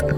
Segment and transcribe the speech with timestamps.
[0.00, 0.08] I'm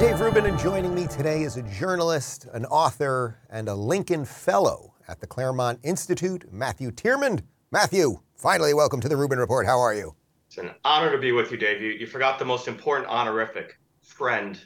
[0.00, 4.94] Dave Rubin, and joining me today is a journalist, an author, and a Lincoln Fellow
[5.06, 7.44] at the Claremont Institute, Matthew Tyrmand.
[7.70, 9.64] Matthew, finally, welcome to the Rubin Report.
[9.64, 10.16] How are you?
[10.48, 11.80] It's an honor to be with you, Dave.
[11.80, 14.60] You, you forgot the most important honorific friend.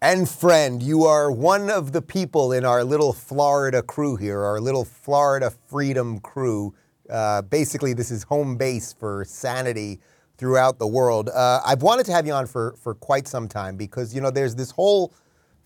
[0.00, 4.58] And friend, you are one of the people in our little Florida crew here, our
[4.58, 6.74] little Florida Freedom crew.
[7.12, 10.00] Uh, basically, this is home base for sanity
[10.38, 11.28] throughout the world.
[11.28, 14.30] Uh, I've wanted to have you on for, for quite some time because, you know,
[14.30, 15.12] there's this whole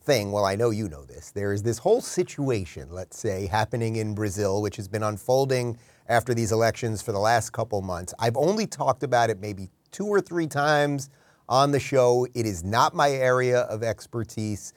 [0.02, 0.32] thing.
[0.32, 1.30] Well, I know you know this.
[1.30, 6.34] There is this whole situation, let's say, happening in Brazil, which has been unfolding after
[6.34, 8.12] these elections for the last couple months.
[8.18, 11.10] I've only talked about it maybe two or three times
[11.48, 12.26] on the show.
[12.34, 14.72] It is not my area of expertise.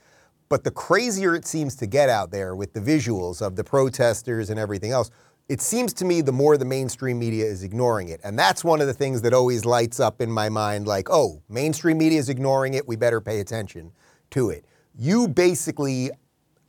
[0.50, 4.50] But the crazier it seems to get out there with the visuals of the protesters
[4.50, 5.12] and everything else,
[5.50, 8.22] it seems to me the more the mainstream media is ignoring it.
[8.24, 11.42] And that's one of the things that always lights up in my mind like, oh,
[11.50, 12.88] mainstream media is ignoring it.
[12.88, 13.92] We better pay attention
[14.30, 14.66] to it.
[14.96, 16.12] You basically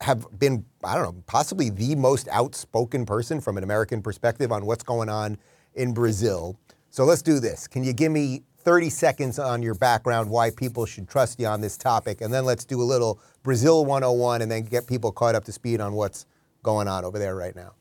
[0.00, 4.64] have been, I don't know, possibly the most outspoken person from an American perspective on
[4.64, 5.36] what's going on
[5.74, 6.58] in Brazil.
[6.88, 7.68] So let's do this.
[7.68, 11.60] Can you give me 30 seconds on your background, why people should trust you on
[11.60, 12.22] this topic?
[12.22, 15.52] And then let's do a little Brazil 101 and then get people caught up to
[15.52, 16.24] speed on what's
[16.62, 17.74] going on over there right now.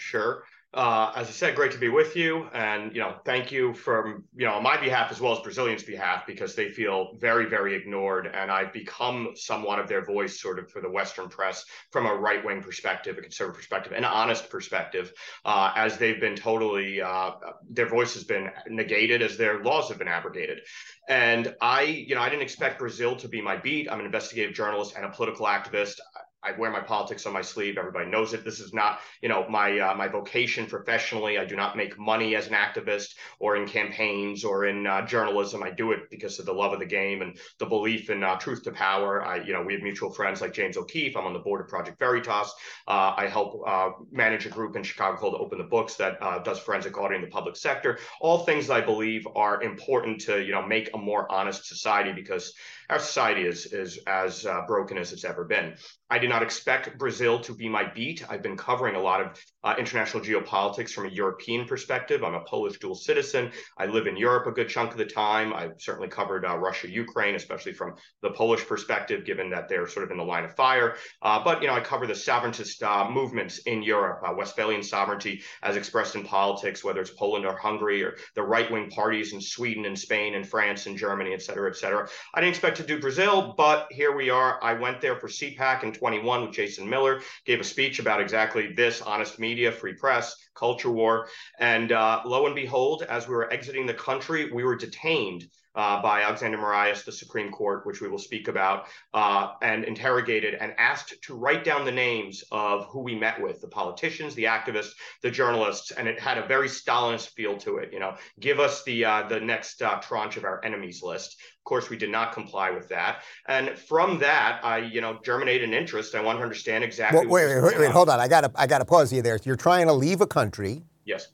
[0.00, 0.44] Sure.
[0.72, 4.22] Uh, as I said, great to be with you, and you know, thank you from
[4.36, 7.74] you know on my behalf as well as Brazilians' behalf because they feel very, very
[7.74, 12.06] ignored, and I've become somewhat of their voice, sort of for the Western press from
[12.06, 15.12] a right-wing perspective, a conservative perspective, an honest perspective,
[15.44, 17.32] uh, as they've been totally uh,
[17.68, 20.60] their voice has been negated as their laws have been abrogated,
[21.08, 23.90] and I, you know, I didn't expect Brazil to be my beat.
[23.90, 25.96] I'm an investigative journalist and a political activist.
[26.42, 27.76] I wear my politics on my sleeve.
[27.76, 28.44] Everybody knows it.
[28.44, 31.38] This is not, you know, my uh, my vocation professionally.
[31.38, 35.62] I do not make money as an activist or in campaigns or in uh, journalism.
[35.62, 38.36] I do it because of the love of the game and the belief in uh,
[38.36, 39.22] truth to power.
[39.22, 41.16] I, you know, we have mutual friends like James O'Keefe.
[41.16, 42.52] I'm on the board of Project Veritas.
[42.88, 46.38] Uh, I help uh, manage a group in Chicago called Open the Books that uh,
[46.38, 47.98] does forensic auditing in the public sector.
[48.20, 52.54] All things I believe are important to, you know, make a more honest society because
[52.88, 55.74] our society is is as broken as it's ever been.
[56.10, 58.24] I did not expect Brazil to be my beat.
[58.28, 62.24] I've been covering a lot of uh, international geopolitics from a European perspective.
[62.24, 63.52] I'm a Polish dual citizen.
[63.78, 65.52] I live in Europe a good chunk of the time.
[65.52, 70.04] I've certainly covered uh, Russia, Ukraine, especially from the Polish perspective, given that they're sort
[70.04, 70.96] of in the line of fire.
[71.22, 75.42] Uh, but you know, I cover the sovereigntist uh, movements in Europe, uh, Westphalian sovereignty
[75.62, 79.84] as expressed in politics, whether it's Poland or Hungary, or the right-wing parties in Sweden
[79.84, 82.08] and Spain and France and Germany, et cetera, et cetera.
[82.34, 84.58] I didn't expect to do Brazil, but here we are.
[84.62, 88.72] I went there for CPAC in 21 with Jason Miller, gave a speech about exactly
[88.72, 91.28] this honest media, free press, culture war.
[91.58, 95.44] And uh, lo and behold, as we were exiting the country, we were detained
[95.74, 100.54] uh, by Alexander Moraes, the Supreme Court, which we will speak about, uh, and interrogated
[100.54, 104.44] and asked to write down the names of who we met with the politicians, the
[104.44, 104.92] activists,
[105.22, 105.90] the journalists.
[105.92, 107.92] And it had a very Stalinist feel to it.
[107.92, 111.36] You know, give us the, uh, the next uh, tranche of our enemies list.
[111.58, 113.22] Of course, we did not comply with that.
[113.46, 116.14] And from that, I, you know, germinated an interest.
[116.14, 117.26] I wanted to understand exactly.
[117.26, 118.18] Well, wait, wait, wait, wait, hold on.
[118.18, 119.38] I got to, I got to pause you there.
[119.44, 120.82] You're trying to leave a country.
[121.04, 121.28] Yes.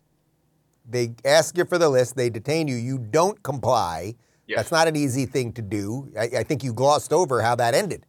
[0.89, 2.17] They ask you for the list.
[2.17, 2.77] They detain you.
[2.77, 4.15] You don't comply.
[4.47, 4.59] Yes.
[4.59, 6.13] That's not an easy thing to do.
[6.19, 8.07] I, I think you glossed over how that ended.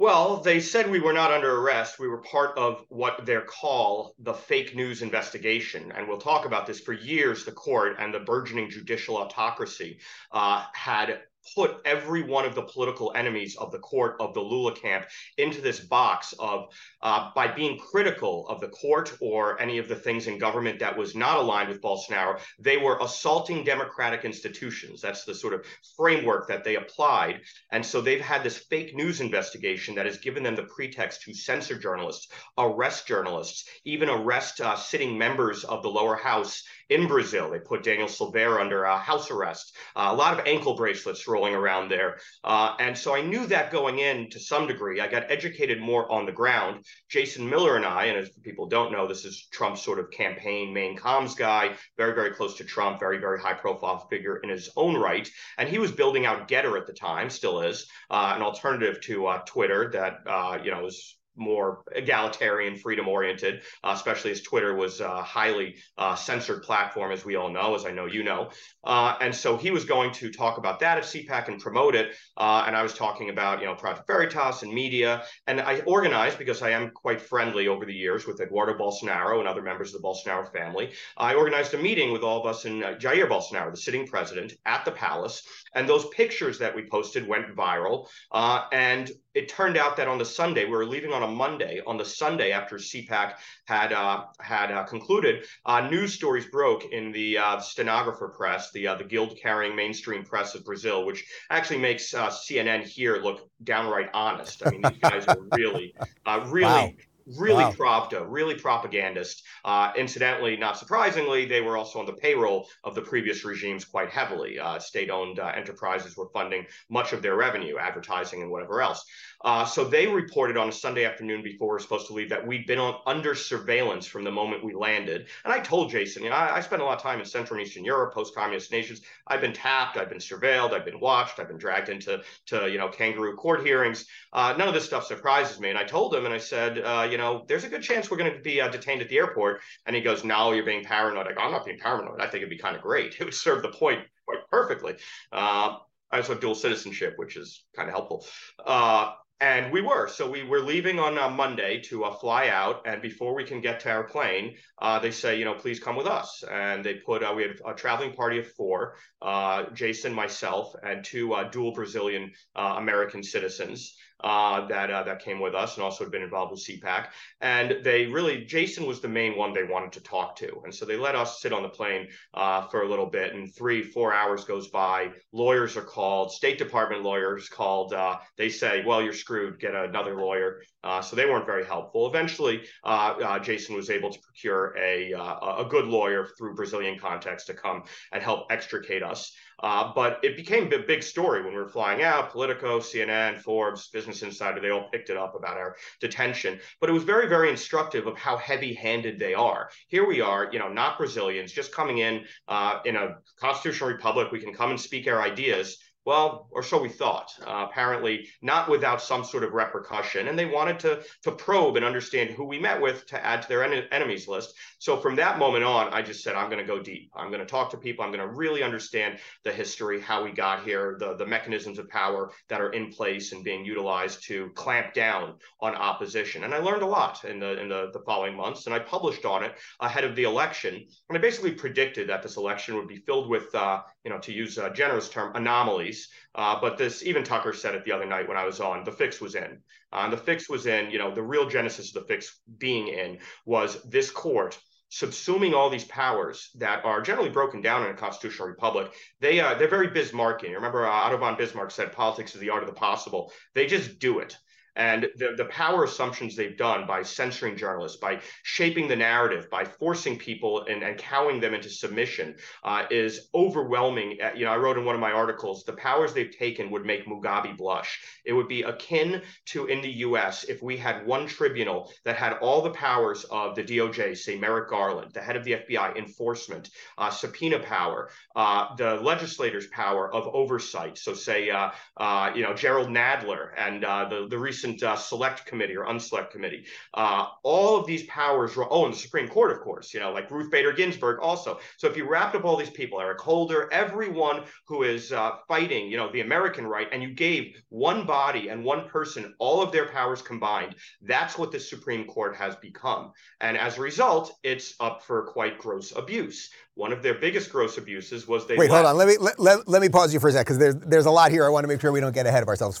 [0.00, 1.98] Well, they said we were not under arrest.
[1.98, 5.92] We were part of what they call the fake news investigation.
[5.96, 7.44] And we'll talk about this for years.
[7.44, 9.98] The court and the burgeoning judicial autocracy
[10.30, 11.22] uh, had
[11.54, 15.06] put every one of the political enemies of the court of the Lula camp
[15.36, 16.68] into this box of
[17.02, 20.96] uh, by being critical of the court or any of the things in government that
[20.96, 25.00] was not aligned with Bolsonaro, they were assaulting democratic institutions.
[25.00, 25.64] That's the sort of
[25.96, 27.40] framework that they applied.
[27.70, 31.34] And so they've had this fake news investigation that has given them the pretext to
[31.34, 37.50] censor journalists, arrest journalists, even arrest uh, sitting members of the lower house in Brazil.
[37.50, 41.54] They put Daniel Silveira under uh, house arrest, uh, a lot of ankle bracelets rolling
[41.54, 42.18] around there.
[42.44, 45.00] Uh, and so I knew that going in to some degree.
[45.00, 46.84] I got educated more on the ground.
[47.08, 50.72] Jason Miller and I, and as people don't know, this is Trump's sort of campaign
[50.72, 54.70] main comms guy, very, very close to Trump, very, very high profile figure in his
[54.76, 55.28] own right.
[55.58, 59.26] And he was building out GETTR at the time, still is, uh, an alternative to
[59.26, 64.74] uh, Twitter that, uh, you know, is more egalitarian, freedom oriented, uh, especially as Twitter
[64.74, 68.50] was a highly uh, censored platform, as we all know, as I know you know.
[68.84, 72.14] Uh, and so he was going to talk about that at CPAC and promote it.
[72.36, 75.24] Uh, and I was talking about, you know, Project Veritas and media.
[75.46, 79.48] And I organized, because I am quite friendly over the years with Eduardo Bolsonaro and
[79.48, 82.84] other members of the Bolsonaro family, I organized a meeting with all of us and
[82.84, 85.42] uh, Jair Bolsonaro, the sitting president, at the palace.
[85.74, 88.08] And those pictures that we posted went viral.
[88.32, 91.80] Uh, and it turned out that on the Sunday, we were leaving on a Monday.
[91.86, 93.34] On the Sunday after CPAC
[93.66, 98.88] had uh, had uh, concluded, uh, news stories broke in the uh, stenographer press, the
[98.88, 103.48] uh, the guild carrying mainstream press of Brazil, which actually makes uh, CNN here look
[103.62, 104.66] downright honest.
[104.66, 105.94] I mean, these guys are really,
[106.26, 106.64] really.
[106.64, 106.92] Wow
[107.36, 107.72] really wow.
[107.72, 109.42] Pravda, really propagandist.
[109.64, 114.10] Uh, incidentally, not surprisingly, they were also on the payroll of the previous regimes quite
[114.10, 114.58] heavily.
[114.58, 119.04] Uh, state owned uh, enterprises were funding much of their revenue, advertising and whatever else.
[119.44, 122.44] Uh, so they reported on a Sunday afternoon before we were supposed to leave that
[122.44, 125.26] we'd been on, under surveillance from the moment we landed.
[125.44, 127.58] And I told Jason, you know, I, I spent a lot of time in Central
[127.58, 129.00] and Eastern Europe, post-communist nations.
[129.26, 132.78] I've been tapped, I've been surveilled, I've been watched, I've been dragged into to you
[132.78, 134.06] know kangaroo court hearings.
[134.32, 135.70] Uh, none of this stuff surprises me.
[135.70, 138.16] And I told him, and I said, uh, you know, there's a good chance we're
[138.16, 139.60] going to be uh, detained at the airport.
[139.86, 141.26] And he goes, no, you're being paranoid.
[141.26, 142.20] I go, I'm not being paranoid.
[142.20, 143.16] I think it'd be kind of great.
[143.20, 144.94] It would serve the point quite perfectly.
[145.32, 145.76] Uh,
[146.10, 148.24] I also have dual citizenship, which is kind of helpful.
[148.64, 150.08] Uh, and we were.
[150.08, 152.82] So we were leaving on uh, Monday to uh, fly out.
[152.86, 155.96] And before we can get to our plane, uh, they say, you know, please come
[155.96, 156.42] with us.
[156.50, 161.04] And they put, uh, we had a traveling party of four uh, Jason, myself, and
[161.04, 166.10] two dual Brazilian American citizens uh, that uh, that came with us and also had
[166.10, 167.08] been involved with CPAC.
[167.40, 170.84] And they really, Jason was the main one they wanted to talk to, and so
[170.84, 173.34] they let us sit on the plane uh, for a little bit.
[173.34, 175.10] And three, four hours goes by.
[175.32, 177.92] Lawyers are called, State Department lawyers called.
[177.92, 179.60] Uh, they say, "Well, you're screwed.
[179.60, 182.06] Get another lawyer." Uh, so they weren't very helpful.
[182.06, 187.54] Eventually, uh, Jason was able to procure a a good lawyer through Brazilian context to
[187.54, 187.82] come
[188.12, 189.32] and help extricate us.
[189.60, 192.30] Uh, but it became a big story when we were flying out.
[192.30, 196.60] Politico, CNN, Forbes, Business Insider, they all picked it up about our detention.
[196.80, 199.70] But it was very, very instructive of how heavy handed they are.
[199.88, 204.30] Here we are, you know, not Brazilians, just coming in uh, in a constitutional republic.
[204.30, 205.78] We can come and speak our ideas.
[206.08, 207.34] Well, or so we thought.
[207.46, 211.84] Uh, apparently, not without some sort of repercussion, and they wanted to to probe and
[211.84, 214.54] understand who we met with to add to their en- enemies list.
[214.78, 217.10] So from that moment on, I just said, I'm going to go deep.
[217.14, 218.02] I'm going to talk to people.
[218.04, 221.90] I'm going to really understand the history, how we got here, the the mechanisms of
[221.90, 226.44] power that are in place and being utilized to clamp down on opposition.
[226.44, 229.26] And I learned a lot in the in the, the following months, and I published
[229.26, 230.74] on it ahead of the election.
[231.08, 234.32] And I basically predicted that this election would be filled with, uh, you know, to
[234.32, 238.26] use a generous term, anomalies uh, but this, even Tucker said it the other night
[238.26, 239.58] when I was on, the fix was in.
[239.92, 243.18] Uh, the fix was in, you know, the real genesis of the fix being in
[243.44, 244.58] was this court
[244.90, 248.90] subsuming all these powers that are generally broken down in a constitutional republic.
[249.20, 250.54] They, uh, they're very Bismarckian.
[250.54, 253.30] Remember, uh, Otto von Bismarck said politics is the art of the possible.
[253.54, 254.38] They just do it.
[254.78, 259.64] And the, the power assumptions they've done by censoring journalists, by shaping the narrative, by
[259.64, 264.18] forcing people and, and cowing them into submission uh, is overwhelming.
[264.22, 266.86] Uh, you know, I wrote in one of my articles, the powers they've taken would
[266.86, 268.00] make Mugabe blush.
[268.24, 272.34] It would be akin to in the US if we had one tribunal that had
[272.34, 276.70] all the powers of the DOJ, say Merrick Garland, the head of the FBI, enforcement,
[276.98, 280.98] uh, subpoena power, uh, the legislators' power of oversight.
[280.98, 285.46] So, say, uh, uh, you know, Jerrold Nadler and the, the recent recent uh, select
[285.46, 286.64] committee or unselect committee.
[286.94, 290.12] Uh, all of these powers were, oh, and the Supreme Court, of course, you know,
[290.12, 291.58] like Ruth Bader Ginsburg also.
[291.76, 295.90] So if you wrapped up all these people, Eric Holder, everyone who is uh, fighting,
[295.90, 299.72] you know, the American right, and you gave one body and one person all of
[299.72, 303.12] their powers combined, that's what the Supreme Court has become.
[303.40, 306.50] And as a result, it's up for quite gross abuse.
[306.74, 308.56] One of their biggest gross abuses was they.
[308.56, 308.96] Wait, hold on.
[308.96, 311.10] Let me let, let, let me pause you for a sec because there's there's a
[311.10, 311.44] lot here.
[311.44, 312.80] I want to make sure we don't get ahead of ourselves.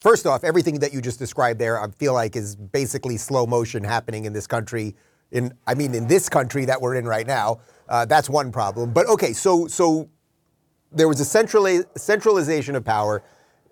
[0.00, 3.84] First off, everything that you just described there, I feel like is basically slow motion
[3.84, 4.96] happening in this country.
[5.30, 8.92] In I mean, in this country that we're in right now, uh, that's one problem.
[8.92, 10.08] But okay, so so
[10.90, 13.22] there was a centrali- centralization of power.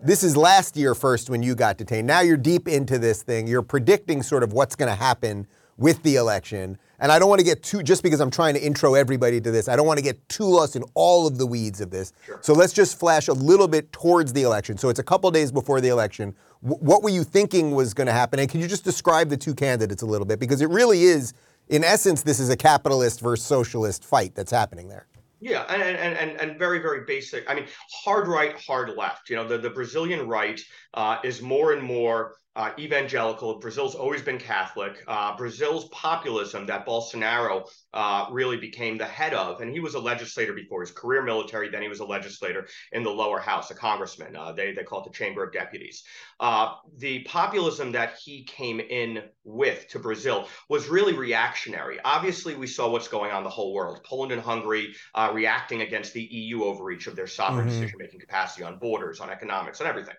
[0.00, 2.06] This is last year first when you got detained.
[2.06, 3.46] Now you're deep into this thing.
[3.48, 5.46] You're predicting sort of what's going to happen
[5.78, 6.78] with the election.
[7.00, 9.50] And I don't want to get too, just because I'm trying to intro everybody to
[9.50, 12.12] this, I don't want to get too lost in all of the weeds of this.
[12.26, 12.38] Sure.
[12.42, 14.76] So let's just flash a little bit towards the election.
[14.78, 16.34] So it's a couple days before the election.
[16.62, 18.40] W- what were you thinking was going to happen?
[18.40, 20.40] And can you just describe the two candidates a little bit?
[20.40, 21.34] Because it really is,
[21.68, 25.06] in essence, this is a capitalist versus socialist fight that's happening there.
[25.40, 27.48] Yeah, and, and and and very very basic.
[27.48, 29.30] I mean, hard right, hard left.
[29.30, 30.60] You know, the the Brazilian right
[30.94, 33.60] uh, is more and more uh, evangelical.
[33.60, 35.04] Brazil's always been Catholic.
[35.06, 37.62] Uh, Brazil's populism that Bolsonaro
[37.94, 41.68] uh, really became the head of, and he was a legislator before his career military.
[41.68, 44.34] Then he was a legislator in the lower house, a congressman.
[44.34, 46.02] Uh, they they call it the Chamber of Deputies.
[46.40, 52.00] Uh, the populism that he came in with to Brazil was really reactionary.
[52.04, 54.00] Obviously, we saw what's going on in the whole world.
[54.04, 57.80] Poland and Hungary uh, reacting against the EU overreach of their sovereign mm-hmm.
[57.80, 60.16] decision-making capacity on borders, on economics, on everything.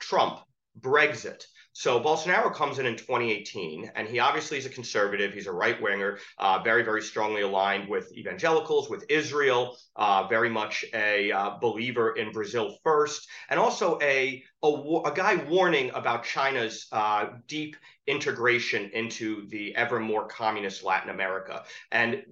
[0.00, 0.40] Trump
[0.80, 1.44] Brexit.
[1.76, 5.34] So Bolsonaro comes in in 2018, and he obviously is a conservative.
[5.34, 10.48] He's a right winger, uh, very, very strongly aligned with evangelicals, with Israel, uh, very
[10.48, 16.22] much a uh, believer in Brazil first, and also a, a, a guy warning about
[16.22, 17.74] China's uh, deep
[18.06, 21.64] integration into the ever more communist Latin America.
[21.90, 22.22] And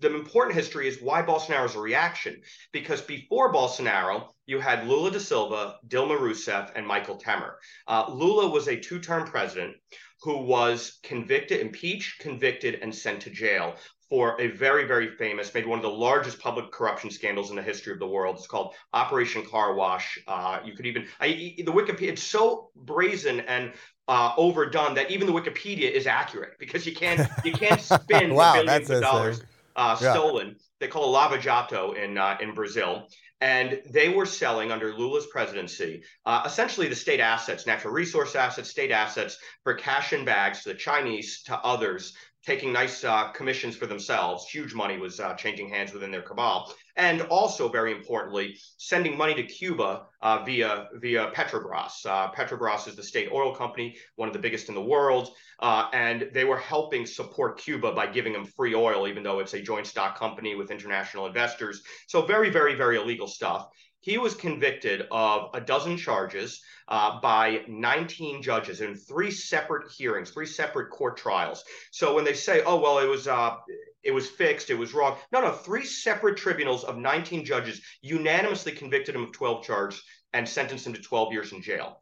[0.00, 2.40] the important history is why Bolsonaro's a reaction.
[2.72, 7.52] Because before Bolsonaro, you had Lula da Silva, Dilma Rousseff, and Michael Temer.
[7.86, 9.76] Uh, Lula was a two term president
[10.22, 13.76] who was convicted, impeached, convicted, and sent to jail
[14.10, 17.62] for a very, very famous, maybe one of the largest public corruption scandals in the
[17.62, 18.36] history of the world.
[18.36, 20.18] It's called Operation Car Wash.
[20.26, 22.08] Uh, you could even I, the Wikipedia.
[22.08, 23.72] It's so brazen and
[24.08, 28.54] uh, overdone that even the Wikipedia is accurate because you can't you can't spin wow,
[28.54, 29.42] billions of dollars
[29.76, 30.12] uh, yeah.
[30.12, 30.56] stolen.
[30.78, 33.08] They call it Lava Jato in uh, in Brazil,
[33.40, 38.70] and they were selling under Lula's presidency uh, essentially the state assets, natural resource assets,
[38.70, 42.14] state assets for cash in bags to the Chinese, to others,
[42.46, 44.46] taking nice uh, commissions for themselves.
[44.48, 49.34] Huge money was uh, changing hands within their cabal, and also very importantly, sending money
[49.34, 52.06] to Cuba uh, via via Petrobras.
[52.06, 55.30] Uh, Petrobras is the state oil company, one of the biggest in the world,
[55.60, 59.54] uh, and they were helping support Cuba by giving them free oil, even though it's
[59.54, 61.82] a joint stock company with international investors.
[62.08, 63.68] So very, very, very illegal stuff.
[64.00, 70.30] He was convicted of a dozen charges uh, by 19 judges in three separate hearings,
[70.30, 71.62] three separate court trials.
[71.90, 73.56] So when they say, "Oh well, it was uh,
[74.02, 78.72] it was fixed, it was wrong," no, no, three separate tribunals of 19 judges unanimously
[78.72, 80.02] convicted him of 12 charges
[80.32, 82.00] and sentenced him to 12 years in jail.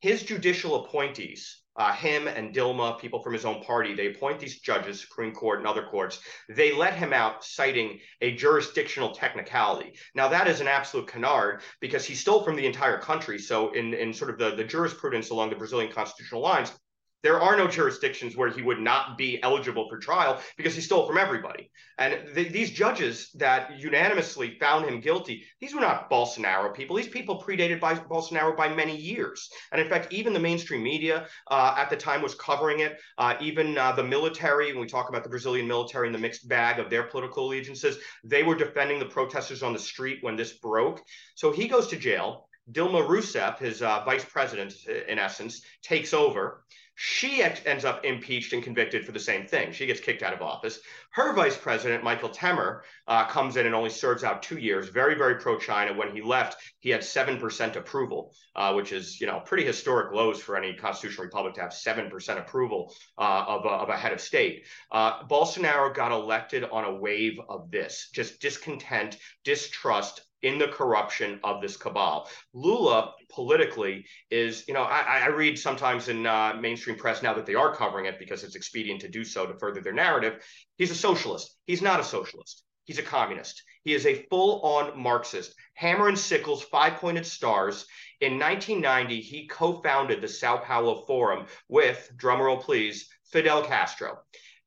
[0.00, 4.58] His judicial appointees uh, him and Dilma, people from his own party, they appoint these
[4.58, 6.20] judges, Supreme Court and other courts.
[6.48, 9.94] They let him out citing a jurisdictional technicality.
[10.14, 13.38] Now, that is an absolute canard because he stole from the entire country.
[13.38, 16.72] So, in, in sort of the, the jurisprudence along the Brazilian constitutional lines,
[17.22, 21.06] there are no jurisdictions where he would not be eligible for trial because he stole
[21.06, 21.70] from everybody.
[21.98, 26.96] And th- these judges that unanimously found him guilty, these were not Bolsonaro people.
[26.96, 29.50] These people predated by Bolsonaro by many years.
[29.72, 32.98] And in fact, even the mainstream media uh, at the time was covering it.
[33.16, 36.48] Uh, even uh, the military, when we talk about the Brazilian military and the mixed
[36.48, 40.58] bag of their political allegiances, they were defending the protesters on the street when this
[40.58, 41.02] broke.
[41.34, 42.47] So he goes to jail.
[42.70, 46.64] Dilma Rousseff, his uh, vice president, in essence, takes over.
[47.00, 49.70] She ex- ends up impeached and convicted for the same thing.
[49.70, 50.80] She gets kicked out of office.
[51.12, 54.88] Her vice president, Michael Temer, uh, comes in and only serves out two years.
[54.88, 55.94] Very, very pro-China.
[55.94, 60.12] When he left, he had seven percent approval, uh, which is you know pretty historic
[60.12, 63.96] lows for any constitutional republic to have seven percent approval uh, of, a, of a
[63.96, 64.66] head of state.
[64.90, 71.40] Uh, Bolsonaro got elected on a wave of this, just discontent, distrust, in the corruption
[71.42, 72.28] of this cabal.
[72.52, 77.46] Lula politically is, you know, I, I read sometimes in uh, mainstream press now that
[77.46, 80.42] they are covering it because it's expedient to do so to further their narrative.
[80.76, 81.56] He's a socialist.
[81.66, 82.64] He's not a socialist.
[82.84, 83.62] He's a communist.
[83.84, 85.54] He is a full on Marxist.
[85.74, 87.86] Hammer and sickles, five pointed stars.
[88.20, 94.18] In 1990, he co founded the Sao Paulo Forum with, drumroll please, Fidel Castro.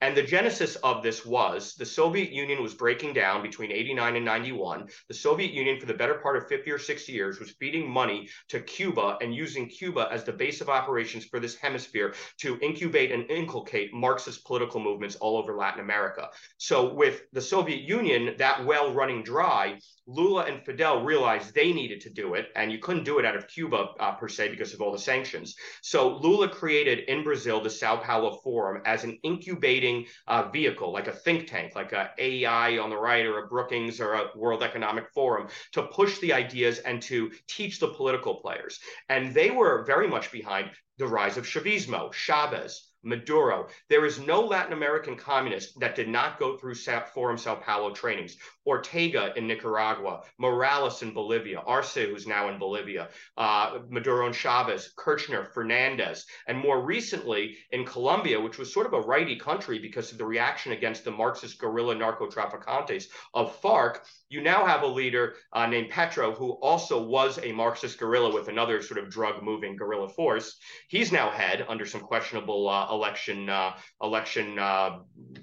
[0.01, 4.25] And the genesis of this was the Soviet Union was breaking down between 89 and
[4.25, 4.87] 91.
[5.07, 8.27] The Soviet Union, for the better part of 50 or 60 years, was feeding money
[8.49, 13.11] to Cuba and using Cuba as the base of operations for this hemisphere to incubate
[13.11, 16.29] and inculcate Marxist political movements all over Latin America.
[16.57, 19.77] So, with the Soviet Union, that well running dry,
[20.13, 23.35] Lula and Fidel realized they needed to do it, and you couldn't do it out
[23.35, 25.55] of Cuba uh, per se because of all the sanctions.
[25.81, 31.07] So Lula created in Brazil the Sao Paulo Forum as an incubating uh, vehicle, like
[31.07, 34.63] a think tank, like a AEI on the right or a Brookings or a World
[34.63, 38.79] Economic Forum, to push the ideas and to teach the political players.
[39.09, 43.67] And they were very much behind the rise of Chavismo, Chavez, Maduro.
[43.89, 48.37] There is no Latin American communist that did not go through Forum Sao Paulo trainings.
[48.65, 54.93] Ortega in Nicaragua, Morales in Bolivia, Arce, who's now in Bolivia, uh, Maduro and Chavez,
[54.95, 60.11] Kirchner, Fernandez, and more recently in Colombia, which was sort of a righty country because
[60.11, 63.99] of the reaction against the Marxist guerrilla narco-traficantes of FARC.
[64.29, 68.47] You now have a leader uh, named Petro, who also was a Marxist guerrilla with
[68.47, 70.57] another sort of drug moving guerrilla force.
[70.87, 74.99] He's now head under some questionable uh, election uh, election uh,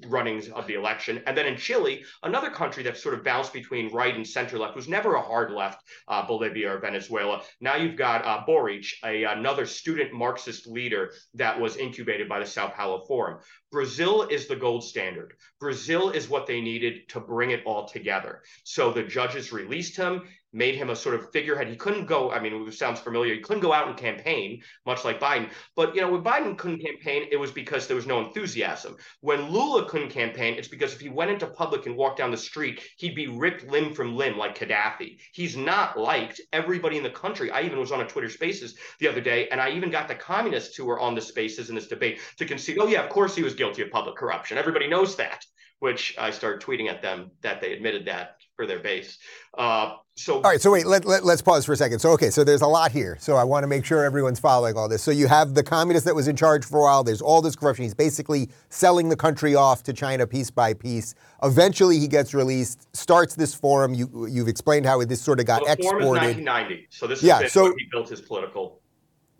[0.06, 1.22] runnings of the election.
[1.26, 4.76] And then in Chile, another country that's sort of bounced between right and center left,
[4.76, 7.40] was never a hard left, uh, Bolivia or Venezuela.
[7.58, 12.44] Now you've got uh, Boric, a, another student Marxist leader that was incubated by the
[12.44, 13.38] Sao Paulo Forum.
[13.72, 15.32] Brazil is the gold standard.
[15.58, 18.42] Brazil is what they needed to bring it all together.
[18.64, 21.68] So the judges released him made him a sort of figurehead.
[21.68, 23.34] He couldn't go, I mean, it sounds familiar.
[23.34, 25.50] He couldn't go out and campaign, much like Biden.
[25.76, 28.96] But, you know, when Biden couldn't campaign, it was because there was no enthusiasm.
[29.20, 32.36] When Lula couldn't campaign, it's because if he went into public and walked down the
[32.36, 35.18] street, he'd be ripped limb from limb like Gaddafi.
[35.32, 36.40] He's not liked.
[36.52, 39.60] Everybody in the country, I even was on a Twitter Spaces the other day, and
[39.60, 42.78] I even got the communists who were on the Spaces in this debate to concede,
[42.80, 44.58] oh, yeah, of course he was guilty of public corruption.
[44.58, 45.44] Everybody knows that
[45.80, 49.18] which I started tweeting at them that they admitted that for their base.
[49.56, 52.00] Uh, so all right, so wait, let, let, us pause for a second.
[52.00, 53.16] So okay, so there's a lot here.
[53.20, 55.00] So I want to make sure everyone's following all this.
[55.00, 57.04] So you have the communist that was in charge for a while.
[57.04, 57.84] There's all this corruption.
[57.84, 61.14] He's basically selling the country off to China piece by piece.
[61.44, 63.94] Eventually, he gets released, starts this forum.
[63.94, 66.02] You you've explained how this sort of got well, exported.
[66.02, 66.86] Forum is 1990.
[66.90, 68.80] So this is yeah, so, he built his political.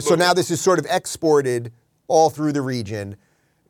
[0.00, 1.72] So now this is sort of exported
[2.06, 3.16] all through the region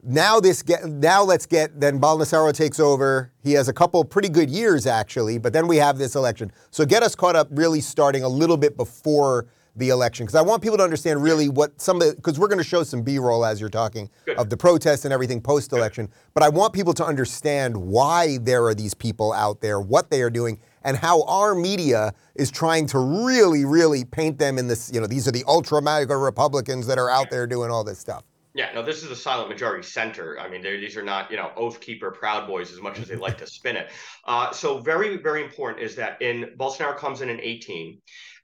[0.02, 3.32] now this get now let's get then Bolsonaro takes over.
[3.42, 6.52] He has a couple pretty good years actually, but then we have this election.
[6.70, 9.46] So get us caught up really starting a little bit before
[9.76, 12.58] the election because I want people to understand really what some of because we're going
[12.58, 14.36] to show some B-roll as you're talking good.
[14.36, 16.08] of the protests and everything post-election.
[16.34, 20.22] But I want people to understand why there are these people out there, what they
[20.22, 24.90] are doing, and how our media is trying to really, really paint them in this.
[24.92, 27.98] You know, these are the ultra MAGA Republicans that are out there doing all this
[27.98, 28.24] stuff.
[28.54, 30.38] Yeah, no, this is a silent majority center.
[30.40, 33.16] I mean, these are not, you know, oath keeper proud boys as much as they
[33.16, 33.90] like to spin it.
[34.26, 37.98] Uh, so very, very important is that in Bolsonaro comes in in 18,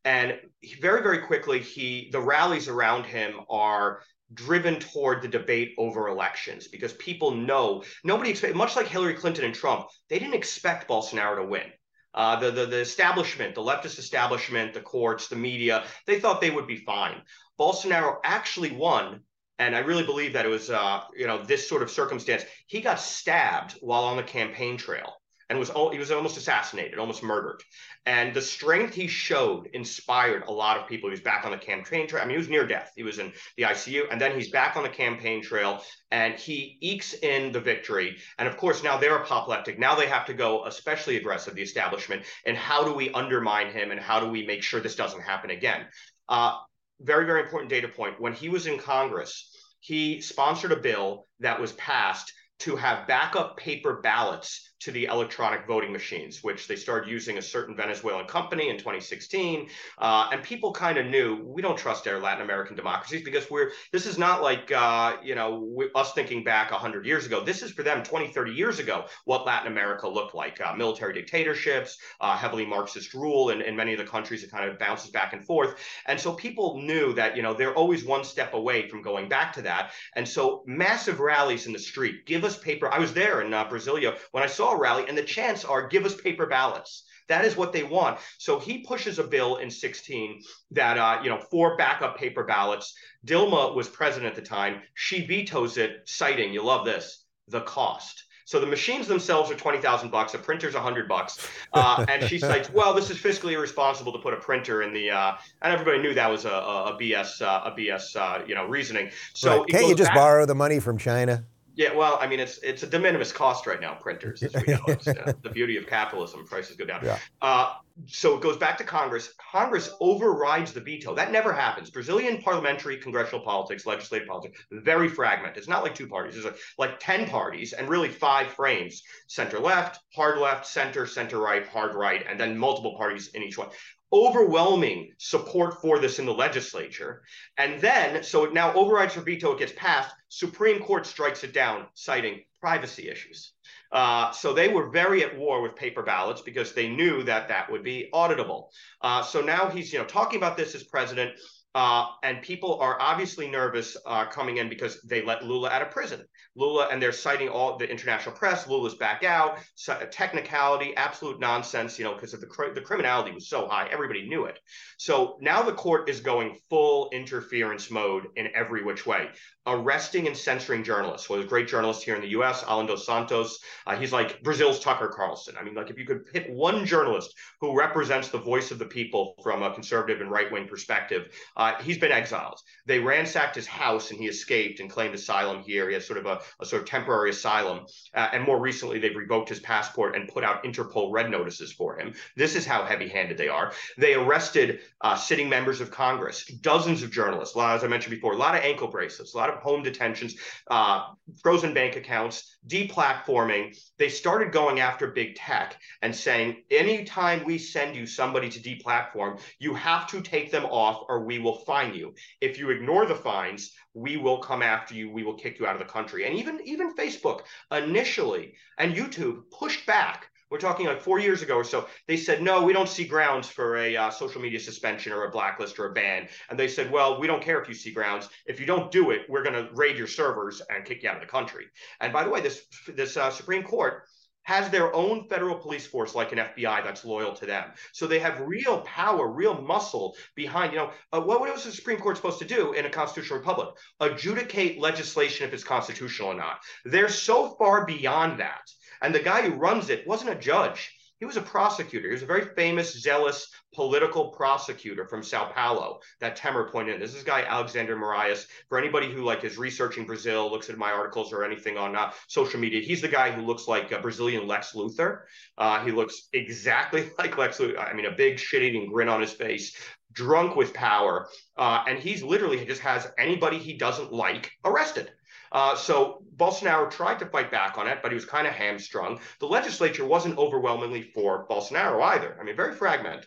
[0.07, 0.39] and
[0.81, 4.01] very, very quickly he the rallies around him are
[4.33, 9.45] driven toward the debate over elections because people know nobody expect much like Hillary Clinton
[9.45, 11.71] and Trump, they didn't expect Bolsonaro to win.
[12.15, 16.51] Uh, the, the the establishment, the leftist establishment, the courts, the media, they thought they
[16.51, 17.21] would be fine.
[17.61, 19.21] Bolsonaro actually won
[19.65, 22.45] and I really believe that it was, uh, you know, this sort of circumstance.
[22.67, 25.15] He got stabbed while on the campaign trail
[25.49, 27.63] and was he was almost assassinated, almost murdered.
[28.05, 31.09] And the strength he showed inspired a lot of people.
[31.09, 32.23] He was back on the campaign trail.
[32.23, 32.93] I mean, he was near death.
[32.95, 36.77] He was in the ICU, and then he's back on the campaign trail, and he
[36.83, 38.19] ekes in the victory.
[38.39, 39.79] And of course, now they're apoplectic.
[39.79, 43.93] Now they have to go especially aggressive, the establishment, and how do we undermine him,
[43.93, 45.87] and how do we make sure this doesn't happen again?
[46.29, 46.59] Uh,
[47.01, 48.21] very, very important data point.
[48.21, 49.54] When he was in Congress,
[49.85, 55.67] he sponsored a bill that was passed to have backup paper ballots to the electronic
[55.67, 59.71] voting machines, which they started using a certain Venezuelan company in 2016.
[59.97, 63.71] Uh, and people kind of knew we don't trust our Latin American democracies because we're
[63.93, 67.43] this is not like uh, you know us thinking back 100 years ago.
[67.43, 71.15] This is for them 20, 30 years ago what Latin America looked like: uh, military
[71.15, 75.11] dictatorships, uh, heavily Marxist rule, and in many of the countries it kind of bounces
[75.11, 75.77] back and forth.
[76.05, 79.55] And so people knew that you know they're always one step away from going back
[79.55, 79.93] to that.
[80.15, 82.93] And so massive rallies in the street, give us paper.
[82.93, 86.05] I was there in uh, Brasilia when I saw rally, and the chants are give
[86.05, 87.05] us paper ballots.
[87.29, 88.19] That is what they want.
[88.39, 92.95] So he pushes a bill in 16 that, uh, you know, for backup paper ballots.
[93.27, 94.83] Dilma was president at the time.
[94.95, 98.25] She vetoes it, citing, you love this, the cost.
[98.47, 100.35] So the machines themselves are twenty thousand bucks.
[100.35, 104.19] A printer's a hundred bucks, uh, and she cites, "Well, this is fiscally irresponsible to
[104.19, 107.41] put a printer in the." Uh, and everybody knew that was a, a, a BS,
[107.41, 109.11] uh, a BS, uh, you know, reasoning.
[109.33, 109.69] So right.
[109.71, 111.47] can't you just back- borrow the money from China?
[111.77, 114.75] Yeah, well, I mean, it's it's a de minimis cost right now, printers, as we
[114.75, 114.85] know.
[114.89, 117.05] It's, uh, the beauty of capitalism, prices go down.
[117.05, 117.19] Yeah.
[117.43, 117.75] Uh,
[118.07, 119.35] so it goes back to Congress.
[119.53, 121.15] Congress overrides the veto.
[121.15, 121.91] That never happens.
[121.91, 125.59] Brazilian parliamentary, congressional politics, legislative politics, very fragmented.
[125.59, 126.35] It's not like two parties.
[126.35, 131.67] There's like 10 parties and really five frames center left, hard left, center, center right,
[131.69, 133.69] hard right, and then multiple parties in each one
[134.13, 137.23] overwhelming support for this in the legislature.
[137.59, 140.15] And then, so it now overrides for veto, it gets passed.
[140.29, 143.53] Supreme Court strikes it down, citing privacy issues.
[143.93, 147.71] Uh, so they were very at war with paper ballots because they knew that that
[147.71, 148.69] would be auditable.
[149.01, 151.33] Uh, so now he's, you know, talking about this as president.
[151.75, 155.91] Uh, and people are obviously nervous uh, coming in because they let Lula out of
[155.91, 156.23] prison.
[156.57, 158.69] Lula, and they're citing all the international press.
[158.69, 159.59] Lula's back out.
[159.75, 161.99] So, technicality, absolute nonsense.
[161.99, 164.59] You know, because the the criminality was so high, everybody knew it.
[164.99, 169.31] So now the court is going full interference mode in every which way
[169.67, 171.29] arresting and censoring journalists.
[171.29, 173.59] Well, there's a great journalist here in the U.S., Alan Santos.
[173.87, 175.55] Uh, he's like Brazil's Tucker Carlson.
[175.59, 178.85] I mean, like if you could pick one journalist who represents the voice of the
[178.85, 181.35] people from a conservative and right-wing perspective,
[181.65, 182.61] uh, he's been exiled.
[182.87, 185.89] They ransacked his house and he escaped and claimed asylum here.
[185.89, 187.87] He has sort of a, a sort of temporary asylum.
[188.15, 191.99] Uh, and more recently, they've revoked his passport and put out Interpol red notices for
[191.99, 192.13] him.
[192.37, 193.73] This is how heavy-handed they are.
[193.97, 197.55] They arrested uh, sitting members of Congress, dozens of journalists.
[197.55, 199.63] a lot, As I mentioned before, a lot of ankle bracelets, a lot of of
[199.63, 200.37] home detentions,
[200.71, 201.07] uh,
[201.43, 203.77] frozen bank accounts, deplatforming.
[203.99, 209.41] They started going after big tech and saying, anytime we send you somebody to deplatform,
[209.59, 212.15] you have to take them off or we will fine you.
[212.41, 215.11] If you ignore the fines, we will come after you.
[215.11, 216.27] We will kick you out of the country.
[216.27, 221.57] And even even Facebook initially and YouTube pushed back we're talking like four years ago
[221.57, 221.87] or so.
[222.07, 225.31] They said, no, we don't see grounds for a uh, social media suspension or a
[225.31, 226.29] blacklist or a ban.
[226.51, 228.29] And they said, well, we don't care if you see grounds.
[228.47, 231.17] If you don't do it, we're going to raid your servers and kick you out
[231.17, 231.67] of the country.
[232.01, 234.05] And by the way, this this uh, Supreme Court
[234.45, 237.73] has their own federal police force like an FBI that's loyal to them.
[237.93, 241.99] So they have real power, real muscle behind, you know, uh, what was the Supreme
[241.99, 243.71] Court supposed to do in a constitutional republic?
[244.01, 246.59] Adjudicate legislation if it's constitutional or not.
[246.85, 248.61] They're so far beyond that
[249.05, 250.91] and the guy who runs it wasn't a judge.
[251.21, 252.09] He was a prosecutor.
[252.09, 257.01] He was a very famous, zealous political prosecutor from Sao Paulo that Temer pointed in.
[257.03, 258.47] This is guy Alexander Moraes.
[258.69, 262.13] For anybody who like is researching Brazil, looks at my articles or anything on uh,
[262.29, 265.21] social media, he's the guy who looks like a Brazilian Lex Luthor.
[265.59, 267.79] Uh, he looks exactly like Lex Luthor.
[267.79, 269.77] I mean, a big shit-eating grin on his face,
[270.13, 275.13] drunk with power, uh, and he's literally just has anybody he doesn't like arrested.
[275.55, 279.21] Uh, so Bolsonaro tried to fight back on it, but he was kind of hamstrung.
[279.39, 282.37] The legislature wasn't overwhelmingly for Bolsonaro either.
[282.39, 283.27] I mean, very fragmented.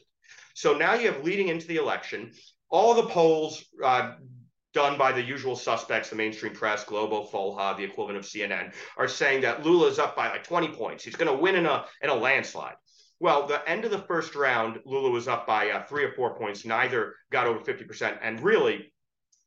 [0.54, 2.34] So now you have leading into the election,
[2.70, 4.16] all the polls uh,
[4.74, 9.08] done by the usual suspects, the mainstream press, Globo, Folha, the equivalent of CNN, are
[9.08, 11.06] saying that Lula is up by like 20 points.
[11.06, 12.76] He's going to win in a in a landslide.
[13.20, 16.38] Well, the end of the first round, Lula was up by uh, three or four
[16.38, 16.66] points.
[16.66, 18.20] Neither got over 50%.
[18.22, 18.92] And really,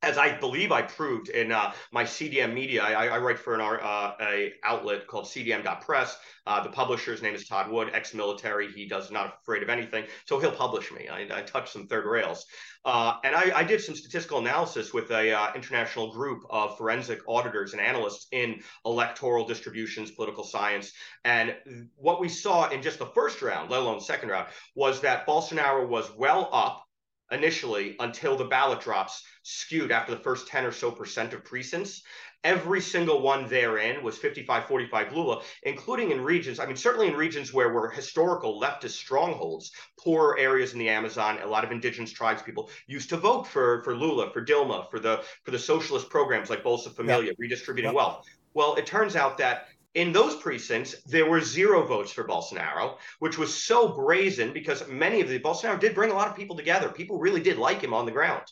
[0.03, 3.61] as I believe I proved in uh, my CDM media, I, I write for an
[3.61, 6.19] uh, a outlet called CDM.press.
[6.47, 8.73] Uh, the publisher's name is Todd Wood, ex-military.
[8.73, 11.09] He does not afraid of anything, so he'll publish me.
[11.09, 12.47] I, I touch some third rails,
[12.87, 17.21] uh, and I, I, did some statistical analysis with a uh, international group of forensic
[17.29, 20.93] auditors and analysts in electoral distributions, political science,
[21.27, 21.55] and
[21.97, 25.87] what we saw in just the first round, let alone second round, was that Bolsonaro
[25.87, 26.87] was well up
[27.31, 32.03] initially until the ballot drops skewed after the first 10 or so percent of precincts.
[32.43, 37.15] Every single one therein was 55 45 Lula, including in regions, I mean, certainly in
[37.15, 42.13] regions where were historical leftist strongholds, poor areas in the Amazon, a lot of indigenous
[42.13, 46.09] tribes people used to vote for, for Lula, for Dilma, for the for the socialist
[46.09, 48.27] programs like Bolsa Familia, redistributing wealth.
[48.55, 53.39] Well, it turns out that in those precincts, there were zero votes for Bolsonaro, which
[53.39, 56.91] was so brazen because many of the Bolsonaro did bring a lot of people together.
[56.91, 58.43] People really did like him on the ground.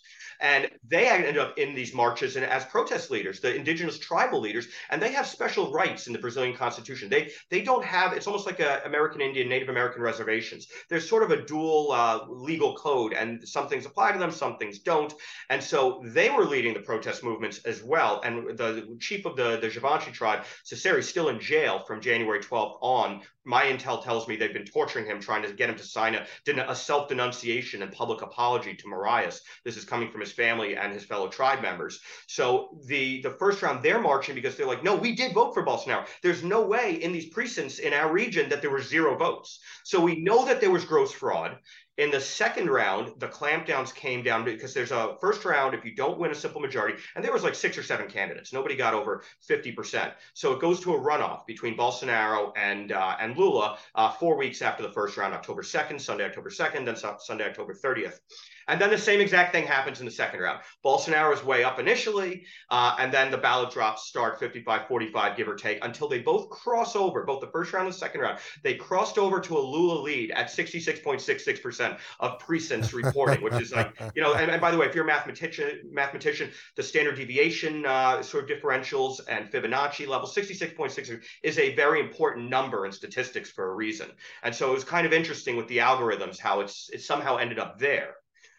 [0.40, 4.68] And they ended up in these marches and as protest leaders, the indigenous tribal leaders,
[4.90, 7.08] and they have special rights in the Brazilian constitution.
[7.08, 8.12] They they don't have.
[8.12, 10.68] It's almost like a American Indian, Native American reservations.
[10.88, 14.56] There's sort of a dual uh, legal code, and some things apply to them, some
[14.56, 15.12] things don't.
[15.50, 18.20] And so they were leading the protest movements as well.
[18.24, 22.78] And the chief of the the Xavante tribe, Serere, still in jail from January 12th
[22.80, 26.14] on my intel tells me they've been torturing him, trying to get him to sign
[26.14, 26.26] a,
[26.68, 29.40] a self denunciation and public apology to Moraes.
[29.64, 31.98] This is coming from his family and his fellow tribe members.
[32.26, 35.64] So the the first round, they're marching because they're like, no, we did vote for
[35.64, 36.06] Bolsonaro.
[36.22, 39.60] There's no way in these precincts in our region that there were zero votes.
[39.84, 41.56] So we know that there was gross fraud.
[41.98, 45.96] In the second round, the clampdowns came down because there's a first round if you
[45.96, 48.52] don't win a simple majority, and there was like six or seven candidates.
[48.52, 50.12] Nobody got over 50%.
[50.32, 54.62] So it goes to a runoff between Bolsonaro and uh, and Lula uh, four weeks
[54.62, 58.20] after the first round, October 2nd, Sunday, October 2nd, then Sunday, October 30th.
[58.68, 60.60] And then the same exact thing happens in the second round.
[60.84, 65.48] Bolsonaro is way up initially, uh, and then the ballot drops start 55 45, give
[65.48, 68.38] or take, until they both cross over, both the first round and the second round.
[68.62, 73.98] They crossed over to a Lula lead at 66.66% of precincts reporting, which is like,
[74.14, 77.86] you know, and, and, by the way, if you're a mathematician, mathematician, the standard deviation
[77.86, 83.50] uh, sort of differentials and Fibonacci level, 66.6 is a very important number in statistics
[83.50, 84.10] for a reason.
[84.42, 87.58] And so it was kind of interesting with the algorithms how it's it somehow ended
[87.58, 88.14] up there.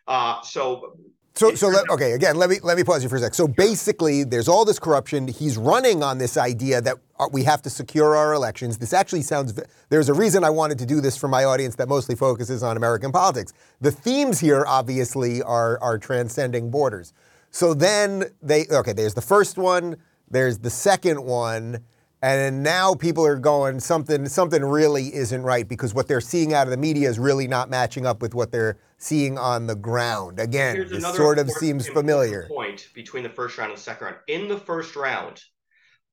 [0.10, 0.98] Uh, so
[1.36, 2.12] so, so let, okay.
[2.12, 3.34] Again, let me let me pause you for a sec.
[3.34, 5.30] So basically, there's all this corruption.
[5.30, 8.78] He's running on this idea that uh, we have to secure our elections.
[8.78, 9.58] This actually sounds.
[9.88, 12.76] There's a reason I wanted to do this for my audience that mostly focuses on
[12.76, 13.54] American politics.
[13.80, 17.14] The themes here, obviously, are are transcending borders.
[17.52, 18.92] So then they okay.
[18.92, 19.96] There's the first one.
[20.30, 21.86] There's the second one.
[22.22, 26.68] And now people are going something something really isn't right because what they're seeing out
[26.68, 30.40] of the media is really not matching up with what they're seeing on the ground.
[30.40, 32.48] Again, Here's this sort of seems familiar.
[32.48, 34.18] Point between the first round and the second round.
[34.28, 35.42] In the first round,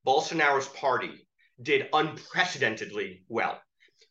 [0.05, 1.27] Bolsonaro's party
[1.61, 3.61] did unprecedentedly well.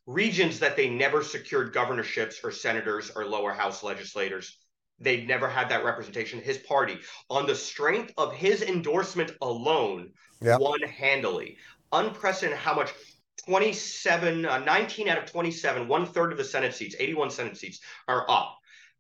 [0.06, 4.58] Regions that they never secured governorships or senators or lower house legislators
[4.98, 6.40] they never had that representation.
[6.40, 10.60] His party, on the strength of his endorsement alone, yep.
[10.60, 11.58] won handily
[11.92, 12.92] unprecedented how much
[13.44, 17.80] 27, uh, 19 out of 27, one third of the Senate seats, 81 Senate seats
[18.08, 18.58] are up.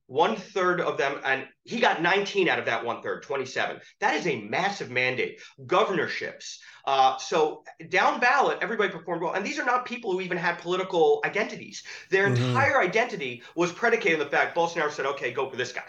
[0.08, 3.80] One third of them, and he got 19 out of that one third, 27.
[4.00, 5.40] That is a massive mandate.
[5.66, 6.60] Governorships.
[6.84, 9.32] Uh, so down ballot, everybody performed well.
[9.32, 11.82] And these are not people who even had political identities.
[12.10, 12.44] Their mm-hmm.
[12.44, 15.82] entire identity was predicated on the fact Bolsonaro said, okay, go for this guy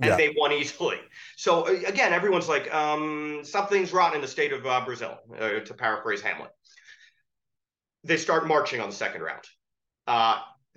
[0.00, 0.16] and yeah.
[0.16, 0.98] they won easily.
[1.36, 5.60] So uh, again, everyone's like, um, something's rotten in the state of uh, Brazil, uh,
[5.60, 6.50] to paraphrase Hamlet.
[8.04, 9.44] They start marching on the second round.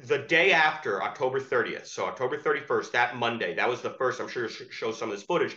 [0.05, 4.19] The day after October 30th, so October 31st, that Monday, that was the first.
[4.19, 5.55] I'm sure to show some of this footage.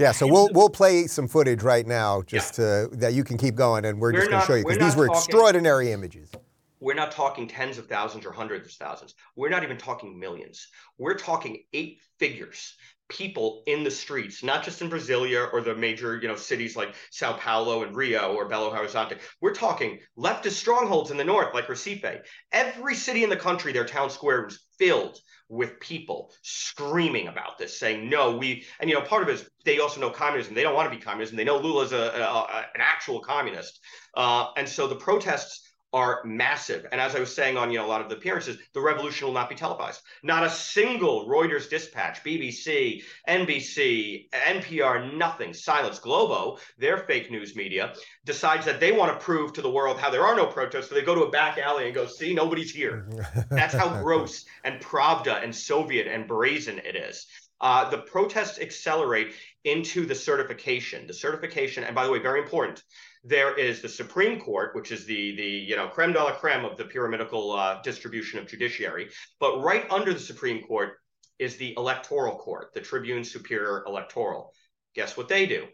[0.00, 2.86] Yeah, so we'll we'll play some footage right now, just yeah.
[2.86, 4.78] to that you can keep going, and we're, we're just going to show you because
[4.78, 6.32] these were talking, extraordinary images.
[6.80, 9.14] We're not talking tens of thousands or hundreds of thousands.
[9.36, 10.66] We're not even talking millions.
[10.98, 12.74] We're talking eight figures
[13.08, 16.94] people in the streets, not just in Brasilia or the major, you know, cities like
[17.10, 19.18] Sao Paulo and Rio or Belo Horizonte.
[19.40, 22.22] We're talking leftist strongholds in the north, like Recife.
[22.52, 27.78] Every city in the country, their town square was filled with people screaming about this,
[27.78, 30.54] saying, no, we, and you know, part of it is they also know communism.
[30.54, 31.36] They don't want to be communism.
[31.36, 33.78] They know Lula's a, a, a an actual communist.
[34.16, 36.84] Uh, and so the protests are massive.
[36.90, 39.28] And as I was saying on you know a lot of the appearances, the revolution
[39.28, 40.02] will not be televised.
[40.24, 45.54] Not a single Reuters dispatch, BBC, NBC, NPR, nothing.
[45.54, 46.00] Silence.
[46.00, 50.10] Globo, their fake news media, decides that they want to prove to the world how
[50.10, 50.88] there are no protests.
[50.88, 53.08] So they go to a back alley and go, see, nobody's here.
[53.50, 57.26] That's how gross and Pravda and Soviet and brazen it is.
[57.60, 61.06] Uh, the protests accelerate into the certification.
[61.06, 62.82] The certification, and by the way, very important
[63.24, 66.64] there is the Supreme Court, which is the the you know creme de la creme
[66.64, 69.08] of the pyramidical uh, distribution of judiciary.
[69.40, 70.98] But right under the Supreme Court
[71.38, 74.52] is the Electoral Court, the Tribune Superior Electoral.
[74.94, 75.66] Guess what they do?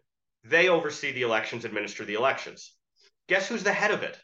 [0.45, 2.73] They oversee the elections, administer the elections.
[3.29, 4.17] Guess who's the head of it?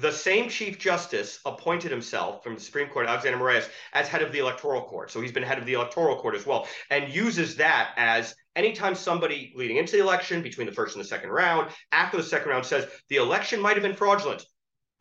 [0.00, 4.32] The same Chief Justice appointed himself from the Supreme Court, Alexander Moraes, as head of
[4.32, 5.10] the Electoral Court.
[5.10, 8.94] So he's been head of the Electoral Court as well, and uses that as anytime
[8.94, 12.48] somebody leading into the election, between the first and the second round, after the second
[12.48, 14.42] round says the election might have been fraudulent.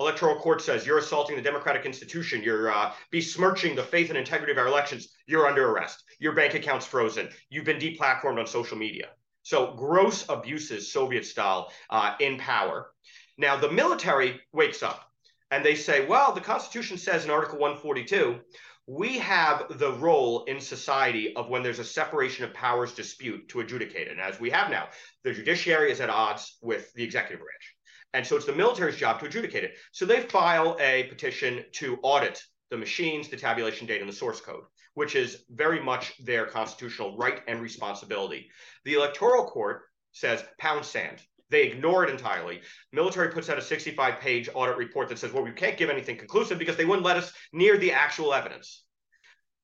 [0.01, 2.43] Electoral Court says you're assaulting the democratic institution.
[2.43, 5.13] You're uh, besmirching the faith and integrity of our elections.
[5.27, 6.03] You're under arrest.
[6.19, 7.29] Your bank account's frozen.
[7.49, 9.11] You've been deplatformed on social media.
[9.43, 12.91] So gross abuses, Soviet style, uh, in power.
[13.39, 15.09] Now, the military wakes up
[15.49, 18.37] and they say, well, the Constitution says in Article 142,
[18.85, 23.61] we have the role in society of when there's a separation of powers dispute to
[23.61, 24.11] adjudicate it.
[24.11, 24.89] And as we have now,
[25.23, 27.75] the judiciary is at odds with the executive branch.
[28.13, 29.77] And so it's the military's job to adjudicate it.
[29.93, 34.41] So they file a petition to audit the machines, the tabulation data, and the source
[34.41, 34.63] code,
[34.95, 38.49] which is very much their constitutional right and responsibility.
[38.83, 42.61] The electoral court says pound sand They ignore it entirely.
[42.91, 46.17] Military puts out a 65 page audit report that says, well, we can't give anything
[46.17, 48.83] conclusive because they wouldn't let us near the actual evidence.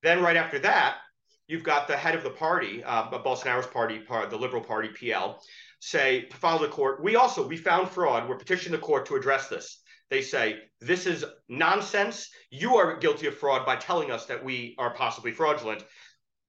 [0.02, 0.98] Then, right after that,
[1.46, 5.40] you've got the head of the party, uh, Bolsonaro's party, the Liberal Party, PL,
[5.80, 7.02] say to file the court.
[7.02, 8.28] We also we found fraud.
[8.28, 9.80] We're petitioning the court to address this.
[10.10, 12.28] They say this is nonsense.
[12.50, 15.84] You are guilty of fraud by telling us that we are possibly fraudulent.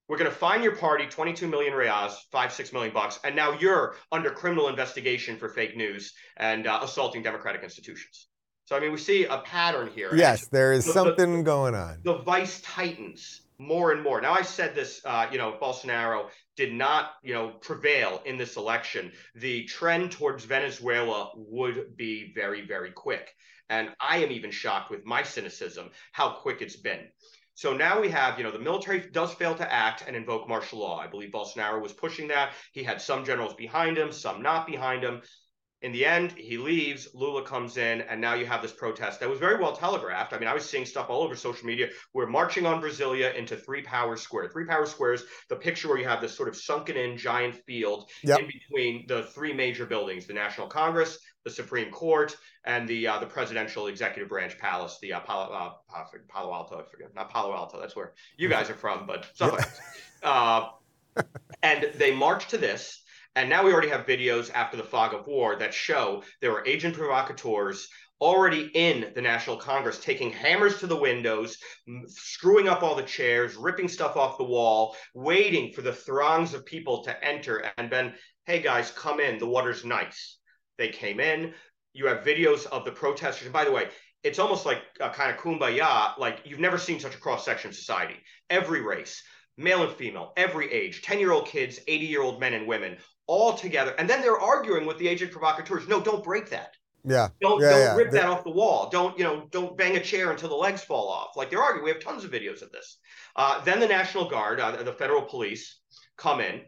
[0.08, 3.20] We're going to fine your party 22 million reais, five, six million bucks.
[3.24, 8.28] And now you're under criminal investigation for fake news and uh, assaulting democratic institutions.
[8.66, 10.14] So, I mean, we see a pattern here.
[10.14, 12.00] Yes, there is the, something the, going on.
[12.04, 14.22] The vice tightens more and more.
[14.22, 18.56] Now, I said this, uh, you know, Bolsonaro did not, you know, prevail in this
[18.56, 23.34] election, the trend towards Venezuela would be very, very quick.
[23.70, 27.08] And I am even shocked with my cynicism how quick it's been.
[27.58, 30.78] So now we have, you know, the military does fail to act and invoke martial
[30.78, 31.00] law.
[31.00, 32.54] I believe Bolsonaro was pushing that.
[32.72, 35.24] He had some generals behind him, some not behind him.
[35.82, 39.30] In the end, he leaves, Lula comes in, and now you have this protest that
[39.30, 40.34] was very well telegraphed.
[40.34, 41.90] I mean, I was seeing stuff all over social media.
[42.14, 44.50] We're marching on Brasilia into Three Power Square.
[44.50, 48.12] Three Power Squares, the picture where you have this sort of sunken in giant field
[48.24, 48.40] yep.
[48.40, 53.20] in between the three major buildings the National Congress, the Supreme Court, and the uh,
[53.20, 57.54] the presidential executive branch palace, the uh, Palo, uh, Palo Alto, I forget, not Palo
[57.54, 59.66] Alto, that's where you guys are from, but something.
[60.24, 60.70] uh,
[61.64, 63.04] and they march to this
[63.38, 66.66] and now we already have videos after the fog of war that show there were
[66.66, 67.88] agent provocateurs
[68.20, 71.60] already in the National Congress, taking hammers to the windows,
[72.08, 76.66] screwing up all the chairs, ripping stuff off the wall, waiting for the throngs of
[76.66, 79.38] people to enter and then, hey guys, come in.
[79.38, 80.37] The water's nice.
[80.78, 81.54] They came in.
[81.94, 83.46] You have videos of the protesters.
[83.46, 83.90] And by the way,
[84.24, 86.18] it's almost like a kind of kumbaya.
[86.18, 88.16] Like you've never seen such a cross section society.
[88.50, 89.24] Every race,
[89.58, 92.98] male and female, every age, 10 year old kids, 80 year old men and women,
[93.26, 93.94] all together.
[93.98, 95.88] And then they're arguing with the agent provocateurs.
[95.88, 96.76] No, don't break that.
[97.04, 97.30] Yeah.
[97.42, 97.96] Don't yeah, don't yeah.
[97.96, 98.90] rip that off the wall.
[98.90, 99.48] Don't you know?
[99.52, 101.38] Don't bang a chair until the legs fall off.
[101.38, 101.86] Like they're arguing.
[101.86, 102.98] We have tons of videos of this.
[103.36, 105.80] Uh, then the National Guard, uh, the federal police,
[106.18, 106.62] come in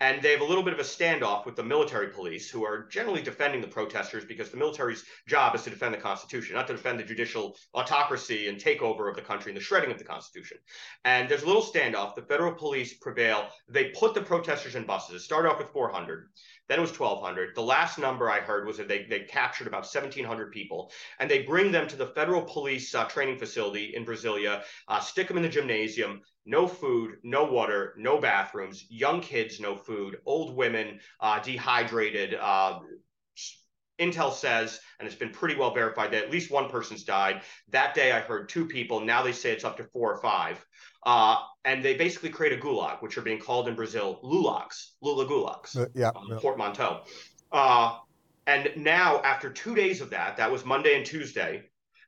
[0.00, 2.86] and they have a little bit of a standoff with the military police, who are
[2.88, 6.72] generally defending the protesters because the military's job is to defend the Constitution, not to
[6.72, 10.56] defend the judicial autocracy and takeover of the country and the shredding of the Constitution.
[11.04, 12.14] And there's a little standoff.
[12.14, 13.48] The federal police prevail.
[13.68, 15.16] They put the protesters in buses.
[15.16, 16.28] It started off with 400.
[16.68, 17.56] Then it was 1,200.
[17.56, 21.42] The last number I heard was that they, they captured about 1,700 people, and they
[21.42, 25.42] bring them to the federal police uh, training facility in Brasilia, uh, stick them in
[25.42, 31.38] the gymnasium, no food, no water, no bathrooms, young kids, no food, old women, uh,
[31.40, 32.34] dehydrated.
[32.34, 32.80] Uh,
[34.00, 37.42] Intel says, and it's been pretty well verified, that at least one person's died.
[37.68, 39.00] That day I heard two people.
[39.00, 40.64] Now they say it's up to four or five.
[41.04, 45.26] Uh, and they basically create a gulag, which are being called in Brazil lulags, lula
[45.26, 47.02] gulags, uh, yeah, um, yeah, portmanteau.
[47.52, 47.98] Uh,
[48.46, 51.64] and now, after two days of that, that was Monday and Tuesday,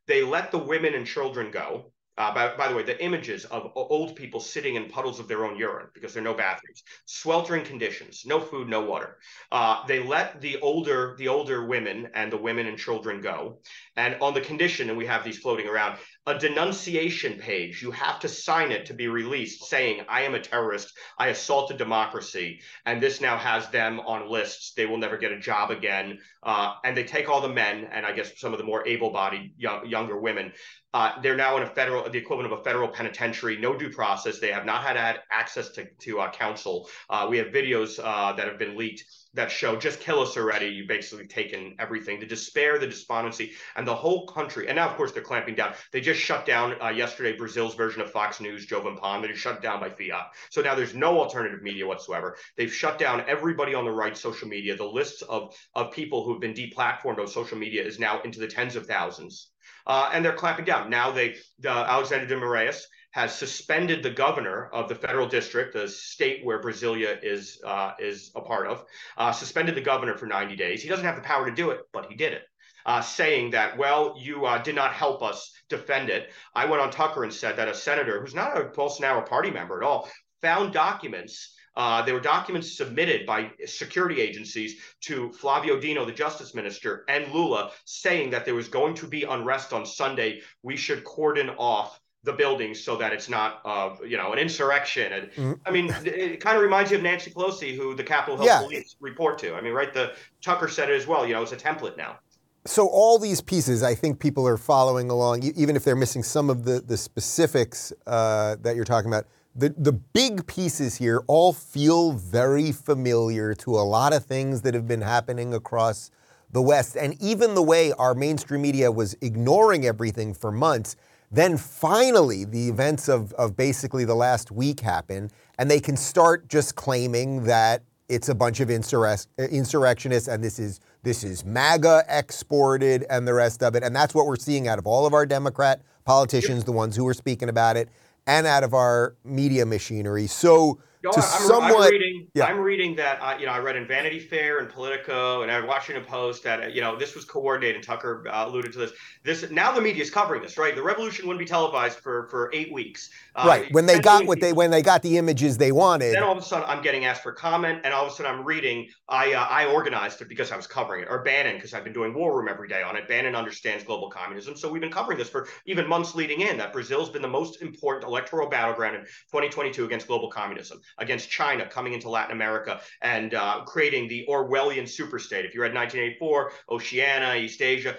[0.06, 1.91] they let the women and children go.
[2.18, 5.46] Uh, by, by, the way, the images of old people sitting in puddles of their
[5.46, 9.16] own urine because there are no bathrooms, sweltering conditions, no food, no water.
[9.50, 13.60] Uh, they let the older the older women and the women and children go,
[13.96, 17.80] and on the condition, and we have these floating around, a denunciation page.
[17.80, 21.78] You have to sign it to be released, saying I am a terrorist, I assaulted
[21.78, 24.74] democracy, and this now has them on lists.
[24.74, 28.04] They will never get a job again, uh, and they take all the men and
[28.04, 30.52] I guess some of the more able-bodied young, younger women
[30.94, 34.38] uh, they're now in a federal, the equivalent of a federal penitentiary, no due process.
[34.38, 36.88] They have not had access to, to uh, counsel.
[37.08, 40.66] Uh, we have videos uh, that have been leaked that show just kill us already.
[40.66, 44.68] You've basically taken everything, the despair, the despondency, and the whole country.
[44.68, 45.74] And now, of course, they're clamping down.
[45.90, 49.22] They just shut down uh, yesterday Brazil's version of Fox News, Jovem Pan.
[49.22, 50.32] They just shut down by fiat.
[50.50, 52.36] So now there's no alternative media whatsoever.
[52.56, 54.76] They've shut down everybody on the right social media.
[54.76, 58.46] The lists of of people who've been deplatformed on social media is now into the
[58.46, 59.51] tens of thousands
[59.86, 60.90] uh, and they're clamping down.
[60.90, 65.86] Now they, the Alexander de Moraes has suspended the governor of the federal district, the
[65.86, 68.84] state where Brasilia is uh, is a part of,
[69.18, 70.82] uh, suspended the governor for 90 days.
[70.82, 72.42] He doesn't have the power to do it, but he did it.
[72.84, 76.32] Uh, saying that, well, you uh, did not help us defend it.
[76.52, 79.80] I went on Tucker and said that a senator who's not a Bolsonaro party member
[79.80, 86.04] at all found documents uh, there were documents submitted by security agencies to Flavio Dino,
[86.04, 90.42] the justice minister, and Lula saying that there was going to be unrest on Sunday.
[90.62, 95.12] We should cordon off the buildings so that it's not, uh, you know, an insurrection.
[95.12, 95.52] And mm-hmm.
[95.66, 98.60] I mean, it kind of reminds you of Nancy Pelosi, who the Capitol Hill yeah.
[98.60, 99.54] Police report to.
[99.54, 99.92] I mean, right?
[99.92, 101.26] The Tucker said it as well.
[101.26, 102.18] You know, it's a template now.
[102.64, 106.48] So all these pieces, I think people are following along, even if they're missing some
[106.48, 111.52] of the the specifics uh, that you're talking about the, the big pieces here all
[111.52, 116.10] feel very familiar to a lot of things that have been happening across
[116.50, 116.96] the West.
[116.96, 120.96] And even the way our mainstream media was ignoring everything for months,
[121.30, 126.48] then finally the events of, of basically the last week happen, and they can start
[126.48, 133.06] just claiming that it's a bunch of insurrectionists and this is this is MAGA exported
[133.08, 133.82] and the rest of it.
[133.82, 137.06] And that's what we're seeing out of all of our Democrat politicians, the ones who
[137.08, 137.88] are speaking about it
[138.26, 140.26] and out of our media machinery.
[140.26, 140.78] So
[141.10, 142.44] to I'm, somewhat, I'm reading, yeah.
[142.44, 145.60] I'm reading that uh, you know I read in Vanity Fair and Politico and I
[145.64, 147.82] Washington Post that uh, you know this was coordinated.
[147.82, 148.92] Tucker uh, alluded to this.
[149.24, 150.74] This now the media is covering this, right?
[150.74, 153.10] The revolution wouldn't be televised for for eight weeks.
[153.34, 156.14] Uh, right when they got what they when they got the images they wanted.
[156.14, 158.32] Then all of a sudden I'm getting asked for comment, and all of a sudden
[158.32, 158.88] I'm reading.
[159.08, 161.92] I uh, I organized it because I was covering it, or Bannon because I've been
[161.92, 163.08] doing War Room every day on it.
[163.08, 166.56] Bannon understands global communism, so we've been covering this for even months leading in.
[166.58, 171.66] That Brazil's been the most important electoral battleground in 2022 against global communism, against China
[171.66, 175.44] coming into Latin America and uh, creating the Orwellian superstate.
[175.44, 177.96] If you read 1984, Oceania, East Asia,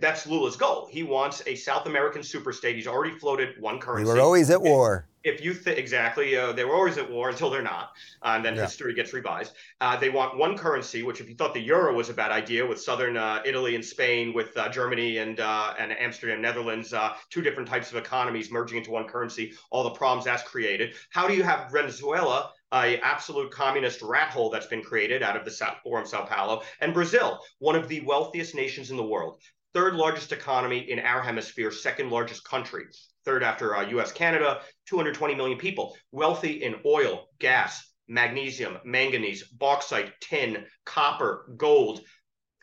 [0.00, 0.88] that's Lula's goal.
[0.90, 2.74] He wants a South American superstate.
[2.74, 4.04] He's already floated one currency.
[4.04, 5.08] We were always at war.
[5.26, 7.90] If you think exactly, uh, they were always at war until they're not,
[8.22, 8.62] uh, and then yeah.
[8.62, 9.54] history gets revised.
[9.80, 12.64] Uh, they want one currency, which, if you thought the euro was a bad idea,
[12.64, 16.94] with southern uh, Italy and Spain, with uh, Germany and uh, and Amsterdam, Netherlands,
[17.28, 20.94] two different types of economies merging into one currency, all the problems that's created.
[21.10, 22.52] How do you have Venezuela?
[22.72, 26.62] a absolute communist rat hole that's been created out of the South Forum Sao Paulo,
[26.80, 29.40] and Brazil, one of the wealthiest nations in the world
[29.76, 32.86] third largest economy in our hemisphere, second largest country,
[33.26, 40.18] third after uh, US, Canada, 220 million people, wealthy in oil, gas, magnesium, manganese, bauxite,
[40.22, 42.00] tin, copper, gold,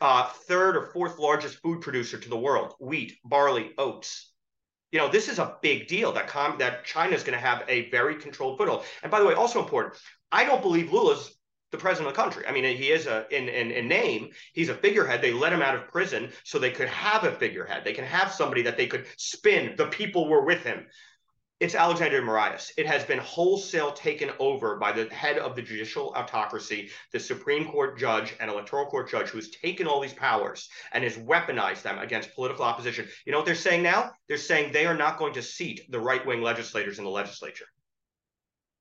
[0.00, 4.32] uh, third or fourth largest food producer to the world, wheat, barley, oats.
[4.90, 7.62] You know, this is a big deal that com- that China is going to have
[7.68, 8.84] a very controlled foothold.
[9.04, 9.94] And by the way, also important,
[10.32, 11.32] I don't believe Lula's
[11.74, 12.46] the president of the country.
[12.46, 15.20] I mean, he is a in, in in name, he's a figurehead.
[15.20, 17.84] They let him out of prison so they could have a figurehead.
[17.84, 19.74] They can have somebody that they could spin.
[19.76, 20.86] The people were with him.
[21.60, 22.72] It's Alexander Moraes.
[22.76, 27.70] It has been wholesale taken over by the head of the judicial autocracy, the Supreme
[27.70, 31.82] Court judge and electoral court judge, who has taken all these powers and has weaponized
[31.82, 33.08] them against political opposition.
[33.24, 34.10] You know what they're saying now?
[34.28, 37.66] They're saying they are not going to seat the right wing legislators in the legislature.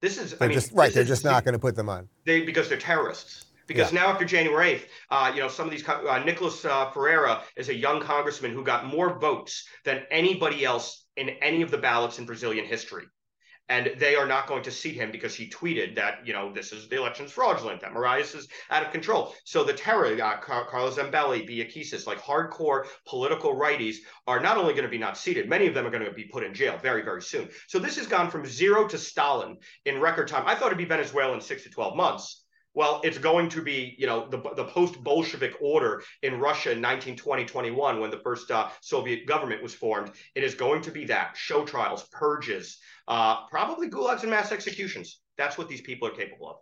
[0.04, 0.94] This is they're I mean, just right.
[0.94, 2.10] They're just not going to put them on.
[2.26, 3.46] They because they're terrorists.
[3.68, 4.02] Because yeah.
[4.02, 7.70] now after January 8th, uh, you know, some of these, uh, Nikolas uh, Ferreira is
[7.70, 12.20] a young congressman who got more votes than anybody else in any of the ballots
[12.20, 13.06] in Brazilian history
[13.70, 16.72] and they are not going to seat him because he tweeted that you know this
[16.72, 19.34] is the election's fraudulent, that Moraes is out of control.
[19.46, 23.98] So the terror, uh, Car- Carlos Zambelli, Bia Kicis, like hardcore political righties,
[24.28, 26.26] are not only going to be not seated, many of them are going to be
[26.26, 27.50] put in jail very very soon.
[27.68, 30.44] So this has gone from zero to Stalin in record time.
[30.46, 32.43] I thought it'd be Venezuela in six to twelve months.
[32.76, 38.00] Well, it's going to be, you know, the, the post-Bolshevik order in Russia in 1920-21,
[38.00, 40.12] when the first uh, Soviet government was formed.
[40.34, 45.20] It is going to be that show trials, purges, uh, probably gulags and mass executions.
[45.38, 46.56] That's what these people are capable of.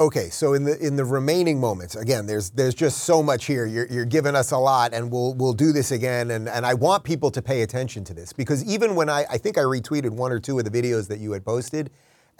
[0.00, 3.64] Okay, so in the in the remaining moments, again, there's there's just so much here.
[3.64, 6.32] You're, you're giving us a lot, and we'll we'll do this again.
[6.32, 9.38] And and I want people to pay attention to this because even when I I
[9.38, 11.90] think I retweeted one or two of the videos that you had posted,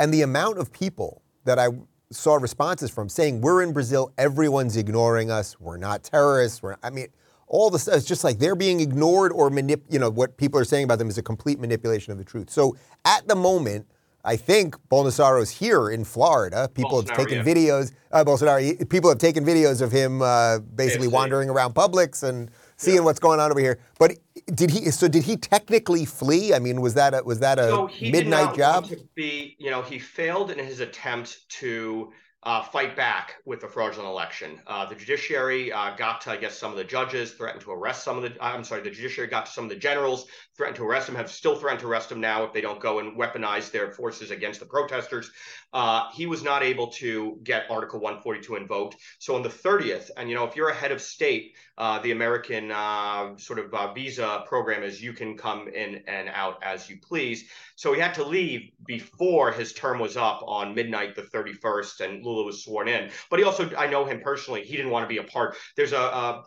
[0.00, 1.68] and the amount of people that I
[2.12, 6.62] saw responses from saying we're in Brazil, everyone's ignoring us, we're not terrorists.
[6.62, 7.08] We're I mean
[7.46, 7.96] all the stuff.
[7.96, 9.82] It's just like they're being ignored or manip.
[9.88, 12.50] You know what people are saying about them is a complete manipulation of the truth.
[12.50, 13.86] So at the moment,
[14.24, 16.68] I think Bolsonaro's here in Florida.
[16.72, 17.54] People Bolsonaro, have taken yeah.
[17.54, 17.92] videos.
[18.10, 18.88] Uh, Bolsonaro.
[18.88, 22.50] People have taken videos of him uh, basically wandering around Publix and
[22.82, 23.02] seeing yeah.
[23.02, 23.78] what's going on over here.
[23.98, 24.18] But
[24.54, 24.90] did he?
[24.90, 26.52] So did he technically flee?
[26.54, 28.86] I mean, was that a, was that a so midnight job?
[28.88, 32.12] to be, you know, he failed in his attempt to
[32.44, 34.60] uh, fight back with the fraudulent election.
[34.66, 38.02] Uh, the judiciary uh, got to, I guess, some of the judges, threatened to arrest
[38.02, 40.26] some of the, I'm sorry, the judiciary got to some of the generals,
[40.56, 42.98] threatened to arrest them, have still threatened to arrest them now if they don't go
[42.98, 45.30] and weaponize their forces against the protesters.
[45.72, 48.96] Uh, he was not able to get Article 142 invoked.
[49.18, 52.12] So on the 30th, and you know, if you're a head of state, uh, the
[52.12, 56.98] American uh, sort of visa program is you can come in and out as you
[57.00, 57.44] please.
[57.76, 62.24] So he had to leave before his term was up on midnight the 31st, and
[62.24, 63.10] Lula was sworn in.
[63.30, 65.56] But he also, I know him personally, he didn't want to be a part.
[65.76, 66.44] There's a, a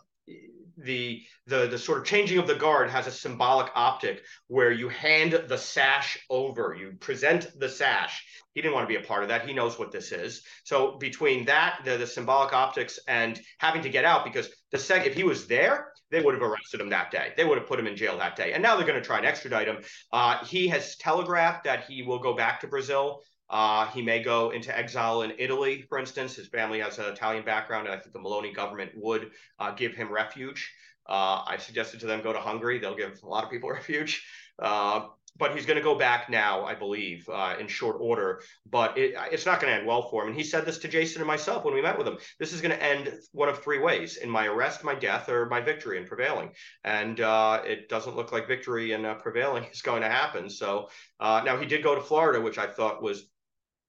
[0.76, 4.88] the the the sort of changing of the guard has a symbolic optic where you
[4.88, 8.24] hand the sash over, you present the sash.
[8.54, 9.46] He didn't want to be a part of that.
[9.46, 10.42] He knows what this is.
[10.64, 15.06] So between that, the, the symbolic optics, and having to get out, because the sec
[15.06, 17.32] if he was there, they would have arrested him that day.
[17.36, 18.52] They would have put him in jail that day.
[18.52, 19.78] And now they're going to try and extradite him.
[20.12, 23.22] Uh, he has telegraphed that he will go back to Brazil.
[23.48, 26.34] Uh, he may go into exile in Italy, for instance.
[26.34, 29.94] His family has an Italian background, and I think the Meloni government would uh, give
[29.94, 30.72] him refuge.
[31.08, 32.78] Uh, I suggested to them go to Hungary.
[32.78, 34.24] They'll give a lot of people refuge.
[34.58, 35.06] Uh,
[35.38, 38.40] but he's going to go back now, I believe, uh, in short order.
[38.70, 40.28] But it, it's not going to end well for him.
[40.28, 42.16] And he said this to Jason and myself when we met with him.
[42.40, 45.46] This is going to end one of three ways: in my arrest, my death, or
[45.46, 46.52] my victory and prevailing.
[46.84, 50.48] And uh, it doesn't look like victory and prevailing is going to happen.
[50.48, 50.88] So
[51.20, 53.28] now he did go to Florida, which I thought was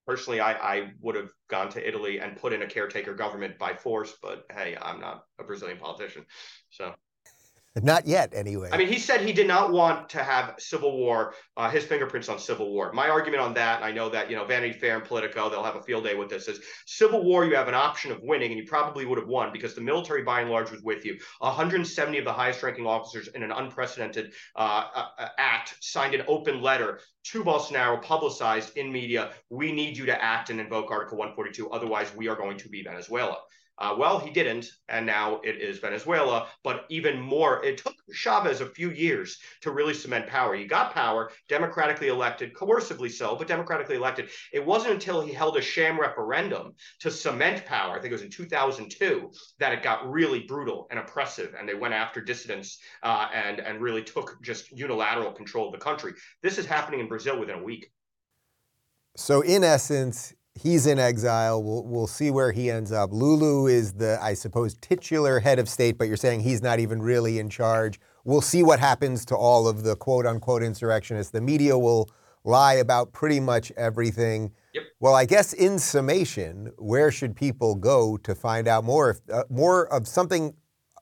[0.08, 3.76] personally, I, I would have gone to Italy and put in a caretaker government by
[3.76, 4.16] force.
[4.22, 6.26] But hey, I'm not a Brazilian politician,
[6.70, 6.96] so.
[7.84, 8.70] Not yet, anyway.
[8.72, 12.30] I mean, he said he did not want to have civil war, uh, his fingerprints
[12.30, 12.92] on civil war.
[12.94, 15.64] My argument on that, and I know that, you know, Vanity Fair and Politico, they'll
[15.64, 18.52] have a field day with this, is civil war, you have an option of winning,
[18.52, 21.18] and you probably would have won because the military, by and large, was with you.
[21.40, 26.62] 170 of the highest ranking officers in an unprecedented uh, uh, act signed an open
[26.62, 29.32] letter to Bolsonaro, publicized in media.
[29.50, 31.70] We need you to act and invoke Article 142.
[31.70, 33.38] Otherwise, we are going to be Venezuela.
[33.80, 36.48] Uh, well, he didn't, and now it is Venezuela.
[36.64, 40.56] But even more, it took Chavez a few years to really cement power.
[40.56, 44.30] He got power, democratically elected, coercively so, but democratically elected.
[44.52, 48.24] It wasn't until he held a sham referendum to cement power, I think it was
[48.24, 53.28] in 2002, that it got really brutal and oppressive, and they went after dissidents uh,
[53.34, 56.14] and and really took just unilateral control of the country.
[56.42, 57.92] This is happening in Brazil within a week.
[59.16, 61.62] So, in essence, he's in exile.
[61.62, 63.12] We'll, we'll see where he ends up.
[63.12, 67.02] Lula is the, I suppose, titular head of state, but you're saying he's not even
[67.02, 68.00] really in charge.
[68.24, 71.32] We'll see what happens to all of the quote unquote insurrectionists.
[71.32, 72.10] The media will
[72.44, 74.52] lie about pretty much everything.
[74.74, 74.84] Yep.
[75.00, 79.44] Well, I guess in summation, where should people go to find out more, if, uh,
[79.50, 80.54] more of something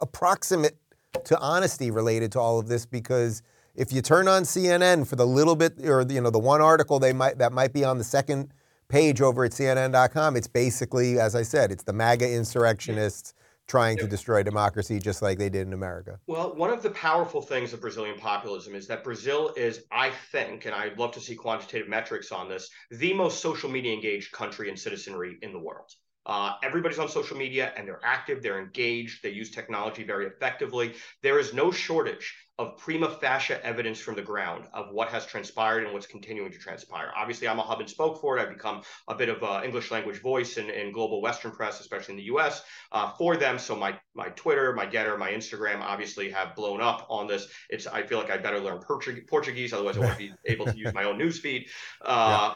[0.01, 0.78] approximate
[1.24, 2.86] to honesty related to all of this?
[2.86, 3.41] Because
[3.76, 6.99] if you turn on CNN for the little bit, or you know, the one article
[6.99, 8.51] they might that might be on the second
[8.88, 13.33] page over at CNN.com, it's basically, as I said, it's the MAGA insurrectionists
[13.67, 16.19] trying to destroy democracy just like they did in America.
[16.27, 20.65] Well, one of the powerful things of Brazilian populism is that Brazil is, I think,
[20.65, 24.69] and I'd love to see quantitative metrics on this, the most social media engaged country
[24.69, 25.89] and citizenry in the world.
[26.27, 30.93] Uh, everybody's on social media and they're active, they're engaged, they use technology very effectively.
[31.21, 35.84] There is no shortage of prima facie evidence from the ground of what has transpired
[35.84, 37.12] and what's continuing to transpire.
[37.16, 38.41] Obviously, I'm a hub and spoke for it.
[38.41, 42.14] I've become a bit of an English language voice in, in global Western press, especially
[42.14, 43.60] in the US, uh, for them.
[43.60, 47.47] So my my Twitter, my GETTR, my Instagram obviously have blown up on this.
[47.70, 50.93] It's I feel like I better learn Portuguese, otherwise I won't be able to use
[50.93, 51.68] my own newsfeed.
[52.01, 52.53] Uh, yeah.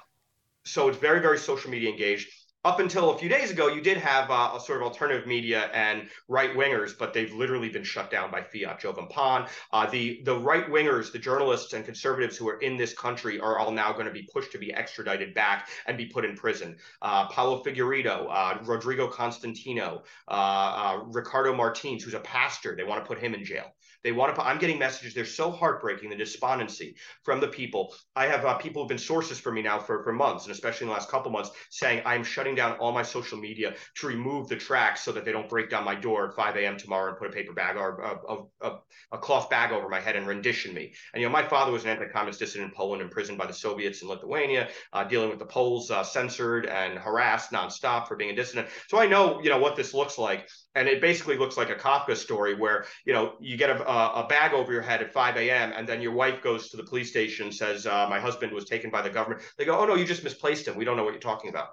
[0.66, 2.30] So it's very, very social media engaged
[2.66, 5.70] up until a few days ago, you did have uh, a sort of alternative media
[5.74, 8.82] and right wingers, but they've literally been shut down by fiat.
[8.82, 12.94] Jovem Pan, uh, the the right wingers, the journalists and conservatives who are in this
[12.94, 16.26] country are all now going to be pushed to be extradited back and be put
[16.26, 16.76] in prison.
[17.02, 23.02] Uh, Paulo Figueiredo, uh, Rodrigo Constantino, uh, uh, Ricardo Martins, who's a pastor, they want
[23.02, 23.74] to put him in jail.
[24.04, 24.42] They want to.
[24.42, 25.14] I'm getting messages.
[25.14, 26.10] They're so heartbreaking.
[26.10, 27.94] The despondency from the people.
[28.16, 30.86] I have uh, people who've been sources for me now for for months, and especially
[30.86, 34.48] in the last couple months, saying I'm shutting down all my social media to remove
[34.48, 36.78] the tracks so that they don't break down my door at 5 a.m.
[36.78, 38.80] tomorrow and put a paper bag or a, a, a,
[39.14, 40.94] a cloth bag over my head and rendition me.
[41.14, 44.02] And you know, my father was an anti-communist dissident in Poland, imprisoned by the Soviets
[44.02, 48.36] in Lithuania, uh, dealing with the Poles uh, censored and harassed nonstop for being a
[48.36, 48.68] dissident.
[48.88, 51.76] So I know you know what this looks like and it basically looks like a
[51.76, 55.38] Kafka story where you know you get a, a bag over your head at 5
[55.38, 55.74] a.m.
[55.76, 58.66] and then your wife goes to the police station and says uh, my husband was
[58.66, 59.42] taken by the government.
[59.58, 60.76] They go, oh no, you just misplaced him.
[60.76, 61.70] We don't know what you're talking about.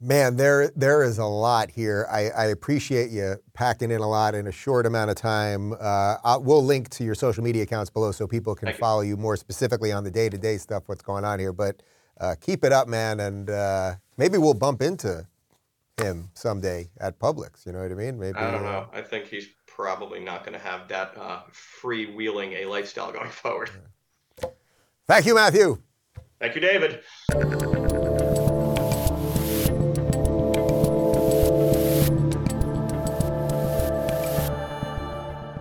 [0.00, 2.08] Man, there there is a lot here.
[2.10, 5.74] I, I appreciate you packing in a lot in a short amount of time.
[5.78, 9.10] Uh, we'll link to your social media accounts below so people can Thank follow you.
[9.10, 9.16] you.
[9.16, 11.52] more specifically on the day to day stuff, what's going on here.
[11.52, 11.82] But
[12.20, 15.24] uh, keep it up, man, and uh, maybe we'll bump into
[16.02, 17.64] him someday at Publix.
[17.66, 18.18] You know what I mean?
[18.18, 18.36] Maybe.
[18.36, 18.86] I don't know.
[18.92, 23.70] I think he's probably not going to have that uh, freewheeling a lifestyle going forward.
[25.06, 25.78] Thank you, Matthew.
[26.40, 27.02] Thank you, David.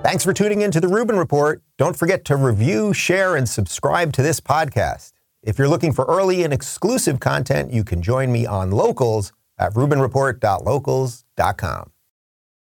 [0.03, 1.61] Thanks for tuning in to the Rubin Report.
[1.77, 5.13] Don't forget to review, share, and subscribe to this podcast.
[5.43, 9.31] If you're looking for early and exclusive content, you can join me on Locals
[9.61, 11.91] at rubinreport.locals.com.